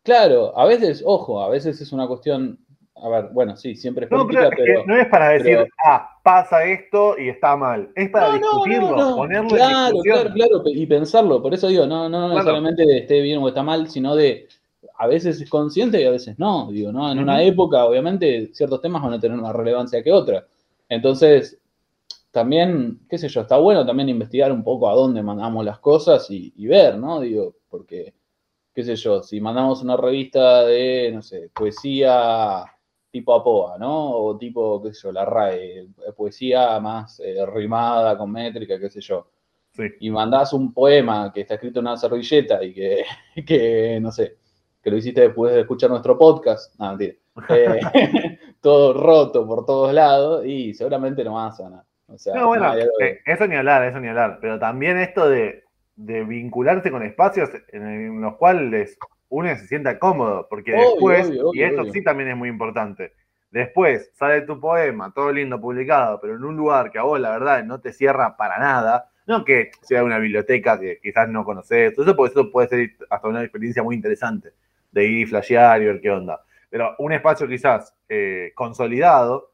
Claro, 0.03 0.55
a 0.57 0.65
veces, 0.65 1.01
ojo, 1.03 1.41
a 1.41 1.49
veces 1.49 1.81
es 1.81 1.91
una 1.91 2.07
cuestión 2.07 2.59
a 2.97 3.09
ver, 3.09 3.29
bueno, 3.33 3.57
sí, 3.57 3.75
siempre 3.75 4.05
es 4.05 4.09
política, 4.09 4.49
pero, 4.55 4.85
no 4.85 4.95
es 4.95 5.07
para 5.07 5.29
decir, 5.29 5.67
ah, 5.85 6.17
pasa 6.23 6.63
esto 6.63 7.17
y 7.19 7.27
está 7.27 7.57
mal. 7.57 7.89
Es 7.93 8.09
para 8.09 8.33
discutirlo, 8.33 9.17
ponerlo 9.17 9.49
claro, 9.49 9.87
en 9.87 9.93
discusión. 9.93 10.33
Claro, 10.33 10.33
claro, 10.33 10.63
y 10.65 10.85
pensarlo. 10.85 11.41
Por 11.41 11.53
eso 11.53 11.67
digo, 11.67 11.85
no, 11.85 12.07
no, 12.07 12.29
no 12.29 12.41
solamente 12.41 12.85
de 12.85 12.99
esté 12.99 13.19
bien 13.19 13.39
o 13.39 13.47
está 13.49 13.63
mal, 13.63 13.89
sino 13.89 14.15
de 14.15 14.47
a 14.97 15.07
veces 15.07 15.41
es 15.41 15.49
consciente 15.49 16.01
y 16.01 16.05
a 16.05 16.11
veces 16.11 16.37
no. 16.39 16.71
Digo, 16.71 16.91
¿no? 16.91 17.11
En 17.11 17.19
una 17.19 17.41
época, 17.43 17.85
obviamente, 17.85 18.51
ciertos 18.53 18.81
temas 18.81 19.01
van 19.03 19.13
a 19.13 19.19
tener 19.19 19.37
más 19.37 19.55
relevancia 19.55 20.03
que 20.03 20.11
otra. 20.11 20.45
Entonces, 20.89 21.59
también, 22.31 22.99
qué 23.09 23.17
sé 23.17 23.29
yo, 23.29 23.41
está 23.41 23.57
bueno 23.57 23.85
también 23.85 24.09
investigar 24.09 24.51
un 24.51 24.63
poco 24.63 24.89
a 24.89 24.93
dónde 24.95 25.23
mandamos 25.23 25.63
las 25.65 25.79
cosas 25.79 26.29
y, 26.29 26.53
y 26.57 26.67
ver, 26.67 26.97
¿no? 26.97 27.21
Digo, 27.21 27.55
porque, 27.69 28.13
qué 28.73 28.83
sé 28.83 28.95
yo, 28.95 29.23
si 29.23 29.39
mandamos 29.39 29.81
una 29.81 29.97
revista 29.97 30.65
de, 30.65 31.11
no 31.13 31.21
sé, 31.21 31.49
poesía 31.53 32.65
tipo 33.15 33.33
APOA, 33.33 33.77
¿no? 33.77 34.11
O 34.11 34.37
tipo, 34.37 34.83
qué 34.83 34.93
sé 34.93 35.03
yo, 35.03 35.11
la 35.13 35.23
RAE, 35.23 35.87
poesía 36.17 36.77
más 36.81 37.21
eh, 37.21 37.45
rimada, 37.45 38.17
con 38.17 38.29
métrica, 38.29 38.77
qué 38.77 38.89
sé 38.89 38.99
yo. 38.99 39.29
Y 40.01 40.09
mandás 40.09 40.51
un 40.51 40.73
poema 40.73 41.31
que 41.33 41.41
está 41.41 41.53
escrito 41.53 41.79
en 41.79 41.85
una 41.87 41.95
servilleta 41.95 42.61
y 42.61 42.73
que, 42.73 43.05
que, 43.47 43.99
no 44.01 44.11
sé, 44.11 44.35
que 44.85 44.91
lo 44.91 44.97
hiciste 44.97 45.21
después 45.21 45.51
de 45.51 45.61
escuchar 45.61 45.89
nuestro 45.89 46.15
podcast. 46.15 46.79
No, 46.79 46.89
mentira. 46.89 47.15
Eh, 47.49 47.81
todo 48.61 48.93
roto 48.93 49.45
por 49.45 49.65
todos 49.65 49.93
lados 49.93 50.45
y 50.45 50.73
seguramente 50.73 51.21
no 51.23 51.33
vas 51.33 51.55
a 51.55 51.63
sanar. 51.63 51.83
O 52.07 52.17
sea, 52.17 52.33
no, 52.35 52.47
bueno, 52.47 52.73
eh, 52.77 53.19
eso 53.25 53.45
ni 53.45 53.55
hablar, 53.55 53.83
eso 53.83 53.99
ni 53.99 54.07
hablar. 54.07 54.37
Pero 54.39 54.57
también 54.57 54.97
esto 54.97 55.27
de, 55.27 55.65
de 55.95 56.23
vincularse 56.23 56.91
con 56.91 57.03
espacios 57.03 57.49
en 57.73 58.21
los 58.21 58.37
cuales 58.37 58.97
uno 59.27 59.49
se 59.57 59.67
sienta 59.67 59.99
cómodo, 59.99 60.47
porque 60.49 60.71
después, 60.71 61.29
y 61.53 61.63
esto 61.63 61.83
sí 61.91 62.01
también 62.03 62.29
es 62.29 62.37
muy 62.37 62.47
importante, 62.47 63.11
después 63.51 64.11
sale 64.13 64.43
tu 64.43 64.61
poema, 64.61 65.11
todo 65.13 65.31
lindo 65.33 65.59
publicado, 65.59 66.21
pero 66.21 66.35
en 66.35 66.43
un 66.45 66.55
lugar 66.55 66.91
que 66.91 66.99
a 66.99 67.03
vos 67.03 67.19
la 67.19 67.31
verdad 67.31 67.65
no 67.65 67.81
te 67.81 67.91
cierra 67.91 68.37
para 68.37 68.59
nada, 68.59 69.09
no 69.25 69.43
que 69.43 69.71
sea 69.81 70.05
una 70.05 70.19
biblioteca 70.19 70.79
que 70.79 70.99
quizás 71.01 71.27
no 71.27 71.43
conoces, 71.43 71.97
eso, 71.97 72.15
puede, 72.15 72.31
eso 72.31 72.49
puede 72.49 72.67
ser 72.69 72.91
hasta 73.09 73.27
una 73.27 73.41
experiencia 73.41 73.83
muy 73.83 73.95
interesante 73.95 74.53
de 74.95 75.05
ir 75.05 75.19
y 75.19 75.25
flashear 75.27 75.81
y 75.81 75.85
ver 75.85 76.01
qué 76.01 76.09
onda, 76.09 76.41
pero 76.71 76.95
un 76.99 77.13
espacio 77.13 77.47
quizás 77.47 77.95
eh, 78.09 78.51
consolidado 78.55 79.51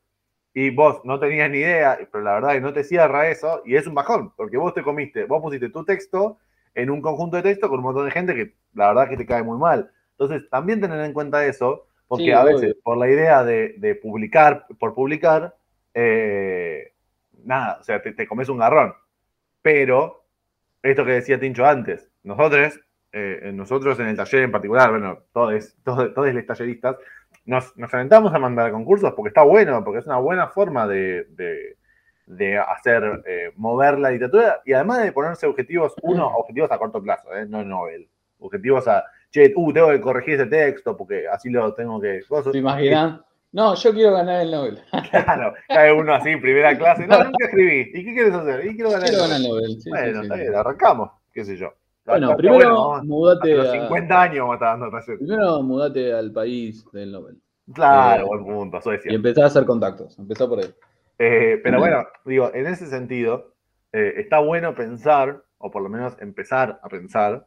y 0.54 0.70
vos 0.70 1.02
no 1.06 1.20
tenías 1.20 1.50
ni 1.50 1.60
idea, 1.60 1.98
pero 2.12 2.24
la 2.24 2.34
verdad 2.36 2.52
es 2.52 2.58
que 2.58 2.62
no 2.62 2.74
te 2.74 2.84
cierra 2.84 3.30
eso 3.30 3.62
y 3.66 3.76
es 3.76 3.88
un 3.88 3.96
bajón, 3.96 4.34
porque 4.36 4.58
vos 4.58 4.74
te 4.74 4.84
comiste, 4.84 5.26
vos 5.26 5.42
pusiste 5.42 5.70
tu 5.70 5.84
texto 5.86 6.38
en 6.76 6.90
un 6.90 7.02
conjunto 7.02 7.38
de 7.38 7.44
texto 7.44 7.70
con 7.70 7.80
un 7.80 7.86
montón 7.86 8.06
de 8.06 8.12
gente 8.12 8.36
que 8.36 8.54
la 8.74 8.88
verdad 8.90 9.10
que 9.10 9.18
te 9.18 9.26
cae 9.26 9.44
muy 9.44 9.58
mal. 9.58 9.92
Entonces, 10.12 10.50
también 10.50 10.80
tener 10.82 11.00
en 11.02 11.14
cuenta 11.14 11.46
eso, 11.46 11.88
porque 12.08 12.26
Sí, 12.26 12.32
a 12.32 12.44
obvio. 12.44 12.60
veces, 12.62 12.76
por 12.84 12.98
la 12.98 13.10
idea 13.10 13.44
de, 13.44 13.76
de 13.78 13.96
publicar, 13.96 14.68
por 14.80 14.94
publicar, 14.94 15.56
eh, 15.94 16.94
nada, 17.44 17.80
o 17.82 17.84
sea, 17.84 18.02
te, 18.02 18.14
te 18.14 18.28
comes 18.28 18.50
un 18.50 18.60
garrón. 18.60 18.94
Pero, 19.62 20.26
esto 20.84 21.06
que 21.06 21.12
decía 21.14 21.40
Tincho 21.40 21.66
antes, 21.66 22.10
nosotros, 22.24 22.80
eh, 23.14 23.52
nosotros 23.54 24.00
en 24.00 24.08
el 24.08 24.16
taller 24.18 24.44
en 24.44 24.52
particular, 24.52 24.90
bueno, 24.92 25.20
todos, 25.34 25.76
todos, 25.84 26.14
todos 26.14 26.34
los 26.34 26.46
talleristas, 26.46 26.96
nos, 27.46 27.76
nos 27.78 27.94
aventamos 27.94 28.34
a 28.34 28.40
mandar 28.40 28.72
concursos 28.72 29.14
porque 29.14 29.30
está 29.30 29.44
bueno, 29.44 29.84
porque 29.84 30.00
es 30.00 30.06
una 30.06 30.18
buena 30.20 30.48
forma 30.48 30.88
de, 30.88 31.26
de- 31.30 31.78
de 32.28 32.58
hacer, 32.58 33.24
eh, 33.26 33.52
mover 33.58 33.98
la 34.00 34.10
literatura 34.12 34.62
y 34.64 34.72
además 34.74 35.04
de 35.04 35.12
ponerse 35.12 35.48
objetivos, 35.48 35.94
uno, 36.04 36.28
objetivos 36.28 36.72
a 36.72 36.78
corto 36.78 37.02
plazo, 37.02 37.36
eh, 37.36 37.46
no 37.48 37.64
Nobel, 37.66 38.08
objetivos 38.40 38.88
a, 38.88 39.04
che, 39.30 39.52
uh, 39.56 39.74
tengo 39.74 39.90
que 39.90 40.00
corregir 40.00 40.36
ese 40.36 40.46
texto 40.46 40.96
porque 40.96 41.28
así 41.28 41.50
lo 41.50 41.74
tengo 41.74 42.00
que... 42.00 42.22
¿Te 42.52 42.58
imaginas? 42.58 43.20
No, 43.52 43.76
yo 43.76 43.94
quiero 43.94 44.14
ganar 44.14 44.42
el 44.42 44.52
Nobel. 44.52 44.80
Claro, 45.12 45.54
cae 45.68 45.92
uno 45.92 46.14
así, 46.14 46.38
primera 46.38 46.78
clase, 46.78 47.06
no, 47.06 47.22
nunca 47.22 47.46
escribí, 47.46 47.92
¿y 47.94 48.06
qué 48.06 48.14
quieres 48.14 48.34
hacer? 48.34 48.66
Y 48.66 48.76
quiero 48.76 48.92
ganar 48.92 49.10
el 49.10 49.14
Nobel. 49.18 49.30
ganar 49.30 49.42
el 49.42 49.50
Nobel. 49.50 49.72
sí, 49.76 49.82
sí, 49.82 49.90
Bueno, 49.90 50.14
sí. 50.20 50.22
está 50.24 50.36
bien, 50.36 50.56
arrancamos, 50.56 51.12
qué 51.34 51.44
sé 51.44 51.58
yo. 51.58 51.74
Bueno, 52.06 52.36
primero 52.36 52.94
hasta 52.96 53.06
mudate 53.06 53.56
los 53.56 53.68
a- 53.68 53.72
50 53.72 54.22
años 54.22 54.40
vamos 54.40 54.54
a 54.54 54.56
estar 54.56 54.80
dando 54.80 54.90
talleres. 54.98 55.20
Primero 55.20 55.62
mudate 55.64 56.14
al 56.14 56.32
país 56.32 56.86
del 56.92 57.12
Nobel. 57.12 57.38
Claro, 57.74 58.24
Eh, 58.24 58.28
buen 58.28 58.44
punto, 58.46 58.82
Suecia. 58.82 59.12
Y 59.12 59.16
empezá 59.16 59.44
a 59.44 59.48
hacer 59.48 59.66
contactos. 59.66 60.18
Empezá 60.20 60.48
por 60.48 60.60
ahí. 60.60 60.74
Eh, 61.20 61.60
pero 61.64 61.80
bueno, 61.80 62.04
digo, 62.26 62.52
en 62.54 62.66
ese 62.66 62.88
sentido, 62.88 63.54
eh, 63.94 64.14
está 64.18 64.40
bueno 64.40 64.74
pensar, 64.74 65.44
o 65.60 65.70
por 65.70 65.84
lo 65.84 65.90
menos 65.90 66.18
empezar 66.20 66.80
a 66.82 66.90
pensar, 66.90 67.46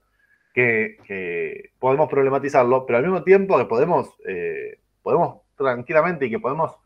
que, 0.54 0.98
que 1.04 1.70
podemos 1.80 2.08
problematizarlo, 2.08 2.86
pero 2.86 2.98
al 2.98 3.04
mismo 3.04 3.24
tiempo 3.24 3.58
que 3.58 3.64
podemos, 3.64 4.08
eh, 4.24 4.78
podemos 5.02 5.40
tranquilamente 5.56 6.26
y 6.26 6.30
que 6.30 6.38
podemos, 6.38 6.76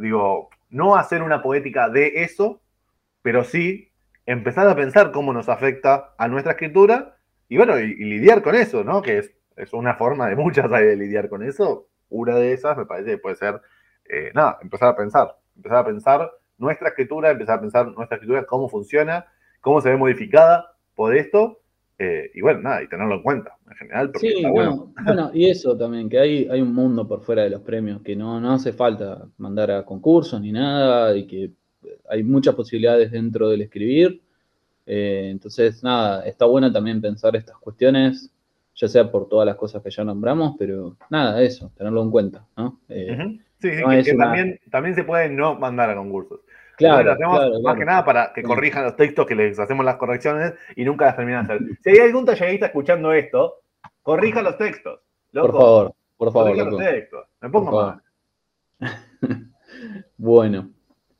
digo, 0.00 0.48
no 0.70 0.96
hacer 0.96 1.22
una 1.22 1.42
poética 1.42 1.90
de 1.90 2.22
eso, 2.24 2.62
pero 3.20 3.44
sí 3.44 3.90
empezar 4.26 4.68
a 4.68 4.76
pensar 4.76 5.12
cómo 5.12 5.32
nos 5.32 5.48
afecta 5.48 6.14
a 6.18 6.28
nuestra 6.28 6.52
escritura 6.52 7.16
y 7.48 7.56
bueno, 7.56 7.78
y, 7.78 7.84
y 7.84 8.04
lidiar 8.04 8.42
con 8.42 8.54
eso, 8.54 8.84
¿no? 8.84 9.02
Que 9.02 9.18
es, 9.18 9.34
es 9.56 9.72
una 9.72 9.94
forma 9.94 10.28
de 10.28 10.36
muchas 10.36 10.70
hay 10.72 10.86
de 10.86 10.96
lidiar 10.96 11.28
con 11.28 11.42
eso. 11.42 11.88
Una 12.08 12.36
de 12.36 12.52
esas 12.52 12.76
me 12.76 12.86
parece 12.86 13.12
que 13.12 13.18
puede 13.18 13.36
ser, 13.36 13.60
eh, 14.08 14.30
nada, 14.34 14.58
empezar 14.62 14.88
a 14.88 14.96
pensar, 14.96 15.36
empezar 15.56 15.78
a 15.78 15.84
pensar 15.84 16.30
nuestra 16.58 16.88
escritura, 16.88 17.30
empezar 17.30 17.58
a 17.58 17.60
pensar 17.60 17.86
nuestra 17.88 18.16
escritura, 18.16 18.44
cómo 18.46 18.68
funciona, 18.68 19.26
cómo 19.60 19.80
se 19.80 19.90
ve 19.90 19.96
modificada 19.96 20.76
por 20.94 21.16
esto, 21.16 21.60
eh, 21.98 22.30
y 22.34 22.40
bueno, 22.40 22.60
nada, 22.60 22.82
y 22.82 22.88
tenerlo 22.88 23.16
en 23.16 23.22
cuenta 23.22 23.56
en 23.70 23.76
general, 23.76 24.10
porque 24.10 24.28
Sí, 24.28 24.34
está 24.36 24.48
no, 24.48 24.54
bueno. 24.54 24.92
bueno. 25.04 25.30
y 25.32 25.48
eso 25.48 25.76
también, 25.76 26.08
que 26.08 26.18
hay, 26.18 26.48
hay 26.50 26.60
un 26.60 26.74
mundo 26.74 27.06
por 27.06 27.22
fuera 27.22 27.42
de 27.42 27.50
los 27.50 27.62
premios, 27.62 28.02
que 28.02 28.14
no, 28.16 28.40
no 28.40 28.52
hace 28.52 28.72
falta 28.72 29.26
mandar 29.38 29.70
a 29.70 29.84
concursos 29.84 30.40
ni 30.40 30.52
nada, 30.52 31.16
y 31.16 31.26
que 31.26 31.52
hay 32.08 32.22
muchas 32.22 32.54
posibilidades 32.54 33.10
dentro 33.10 33.48
del 33.48 33.62
escribir. 33.62 34.20
Eh, 34.86 35.28
entonces, 35.30 35.82
nada, 35.82 36.24
está 36.26 36.44
bueno 36.44 36.70
también 36.72 37.00
pensar 37.00 37.34
estas 37.36 37.56
cuestiones, 37.58 38.30
ya 38.74 38.88
sea 38.88 39.10
por 39.10 39.28
todas 39.28 39.46
las 39.46 39.56
cosas 39.56 39.82
que 39.82 39.90
ya 39.90 40.04
nombramos, 40.04 40.56
pero 40.58 40.96
nada, 41.10 41.40
eso, 41.42 41.70
tenerlo 41.76 42.02
en 42.02 42.10
cuenta, 42.10 42.44
¿no? 42.56 42.80
Eh. 42.88 43.38
Sí, 43.60 43.70
sí, 43.70 43.80
no 43.82 43.88
que, 43.90 43.98
es 44.00 44.06
que 44.06 44.14
una- 44.14 44.24
también, 44.26 44.60
también 44.70 44.94
se 44.94 45.04
puede 45.04 45.30
no 45.30 45.58
mandar 45.58 45.88
a 45.90 45.96
concursos. 45.96 46.40
Claro, 46.76 47.04
lo 47.04 47.12
hacemos 47.12 47.38
claro, 47.38 47.52
más 47.52 47.60
claro. 47.62 47.78
que 47.78 47.84
nada 47.84 48.04
para 48.04 48.32
que 48.34 48.42
corrijan 48.42 48.84
los 48.84 48.96
textos, 48.96 49.26
que 49.26 49.36
les 49.36 49.58
hacemos 49.58 49.84
las 49.86 49.96
correcciones 49.96 50.54
y 50.74 50.84
nunca 50.84 51.06
las 51.06 51.16
terminan 51.16 51.46
de 51.46 51.54
hacer. 51.54 51.68
Si 51.82 51.90
hay 51.90 51.98
algún 52.00 52.26
tallerista 52.26 52.66
escuchando 52.66 53.12
esto, 53.12 53.60
corrija 54.02 54.42
los 54.42 54.58
textos. 54.58 55.00
Por 55.32 55.52
favor, 55.52 55.94
por 56.16 56.32
favor, 56.32 56.48
corrija 56.48 56.64
loco. 56.64 56.82
los 56.82 56.90
textos. 56.90 57.24
Me 57.40 57.48
pongo 57.48 57.70
mal. 57.82 58.02
Bueno. 60.16 60.73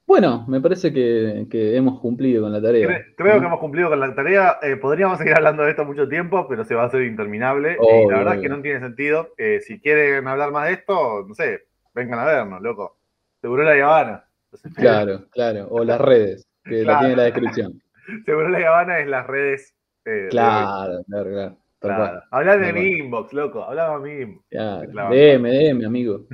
Bueno, 0.07 0.45
me 0.49 0.61
parece 0.61 0.93
que, 0.93 1.47
que 1.51 1.77
hemos 1.77 1.99
cumplido 2.01 2.43
con 2.43 2.53
la 2.53 2.61
tarea. 2.61 2.87
Cre- 2.89 3.15
creo 3.17 3.35
¿no? 3.35 3.41
que 3.41 3.47
hemos 3.47 3.59
cumplido 3.61 3.89
con 3.89 4.01
la 4.01 4.15
tarea. 4.15 4.59
Eh, 4.63 4.77
podríamos 4.77 5.19
seguir 5.19 5.35
hablando 5.35 5.63
de 5.65 5.71
esto 5.71 5.85
mucho 5.85 6.09
tiempo, 6.09 6.47
pero 6.49 6.65
se 6.65 6.75
va 6.75 6.83
a 6.83 6.87
hacer 6.87 7.03
interminable. 7.03 7.77
y 7.81 8.11
la 8.11 8.19
verdad 8.19 8.35
es 8.37 8.41
que 8.43 8.49
no 8.49 8.61
tiene 8.61 8.81
sentido. 8.81 9.31
Eh, 9.39 9.61
si 9.61 9.81
quieren 9.81 10.27
hablar 10.29 10.53
más 10.53 10.67
de 10.69 10.75
esto, 10.75 11.25
no 11.27 11.35
sé, 11.35 11.63
vengan 11.95 12.19
a 12.19 12.25
vernos, 12.27 12.61
loco. 12.63 12.99
Seguro 13.41 13.63
la 13.65 13.73
Habana. 13.73 14.25
Claro, 14.77 15.25
claro. 15.31 15.67
O 15.71 15.83
las 15.85 16.01
redes, 16.01 16.47
que 16.65 16.83
Claro. 16.83 16.93
la 16.93 16.99
tiene 17.01 17.13
en 17.15 17.19
la 17.19 17.25
descripción. 17.25 17.83
Seguro 18.25 18.49
la 18.51 18.69
Habana 18.69 19.01
es 19.01 19.09
las 19.09 19.27
redes. 19.27 19.75
eh, 20.05 20.11
de- 20.11 20.29
Claro, 20.29 21.03
claro, 21.09 21.31
claro. 21.31 21.57
Claro. 21.81 21.97
cual. 21.97 22.23
Hablar 22.31 22.61
de 22.61 22.73
mi 22.73 22.87
inbox, 22.99 23.33
loco. 23.33 23.63
Hablaba 23.65 23.97
a 23.97 23.99
mi 24.01 24.13
inbox. 24.13 24.47
Claro. 24.49 24.91
Claro. 24.91 25.11
DM, 25.15 25.51
DM, 25.51 25.85
amigo. 25.87 26.27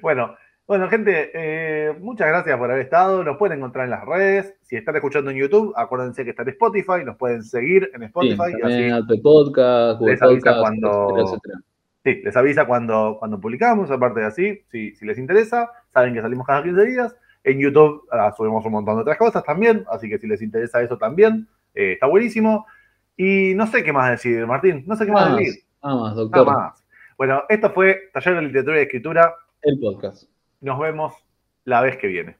Bueno, 0.00 0.36
bueno, 0.72 0.88
gente, 0.88 1.30
eh, 1.34 1.94
muchas 2.00 2.28
gracias 2.28 2.56
por 2.56 2.70
haber 2.70 2.82
estado. 2.84 3.22
Nos 3.22 3.36
pueden 3.36 3.58
encontrar 3.58 3.84
en 3.84 3.90
las 3.90 4.06
redes. 4.06 4.54
Si 4.62 4.74
están 4.74 4.96
escuchando 4.96 5.30
en 5.30 5.36
YouTube, 5.36 5.74
acuérdense 5.76 6.24
que 6.24 6.30
está 6.30 6.44
en 6.44 6.48
Spotify. 6.48 7.04
Nos 7.04 7.18
pueden 7.18 7.42
seguir 7.44 7.90
en 7.92 8.00
sí, 8.00 8.06
Spotify. 8.06 8.36
y 8.38 8.52
así 8.54 8.60
también 8.62 8.92
Apple 8.94 9.20
Podcast, 9.22 9.98
Google 9.98 10.12
les 10.14 10.22
avisa 10.22 10.38
Podcast, 10.40 10.60
cuando- 10.62 11.08
etcétera, 11.10 11.24
etcétera. 11.28 11.58
Sí, 12.04 12.22
les 12.24 12.36
avisa 12.38 12.64
cuando, 12.64 13.16
cuando 13.18 13.38
publicamos, 13.38 13.90
aparte 13.90 14.20
de 14.20 14.26
así, 14.26 14.62
si, 14.70 14.94
si 14.94 15.04
les 15.04 15.18
interesa, 15.18 15.70
saben 15.92 16.14
que 16.14 16.22
salimos 16.22 16.46
cada 16.46 16.62
15 16.62 16.84
días. 16.86 17.14
En 17.44 17.58
YouTube 17.58 18.08
ah, 18.10 18.32
subimos 18.34 18.64
un 18.64 18.72
montón 18.72 18.94
de 18.96 19.02
otras 19.02 19.18
cosas 19.18 19.44
también, 19.44 19.84
así 19.90 20.08
que 20.08 20.18
si 20.18 20.26
les 20.26 20.40
interesa 20.40 20.80
eso 20.80 20.96
también, 20.96 21.46
eh, 21.74 21.92
está 21.92 22.06
buenísimo. 22.06 22.64
Y 23.14 23.52
no 23.56 23.66
sé 23.66 23.84
qué 23.84 23.92
más 23.92 24.10
decir, 24.10 24.46
Martín, 24.46 24.84
no 24.86 24.96
sé 24.96 25.04
qué 25.04 25.12
más, 25.12 25.28
Más, 25.28 25.38
decir. 25.38 25.62
nada 25.84 25.96
más, 25.96 26.02
Nada 26.12 26.14
doctor. 26.22 26.46
más. 26.46 26.82
Bueno, 27.18 27.42
esto 27.50 27.68
fue 27.70 28.08
Taller 28.14 28.36
de 28.36 28.42
Literatura 28.42 28.78
y 28.78 28.82
Escritura. 28.84 29.34
El 29.60 29.78
podcast. 29.78 30.31
Nos 30.62 30.78
vemos 30.78 31.12
la 31.64 31.80
vez 31.80 31.98
que 31.98 32.06
viene. 32.06 32.38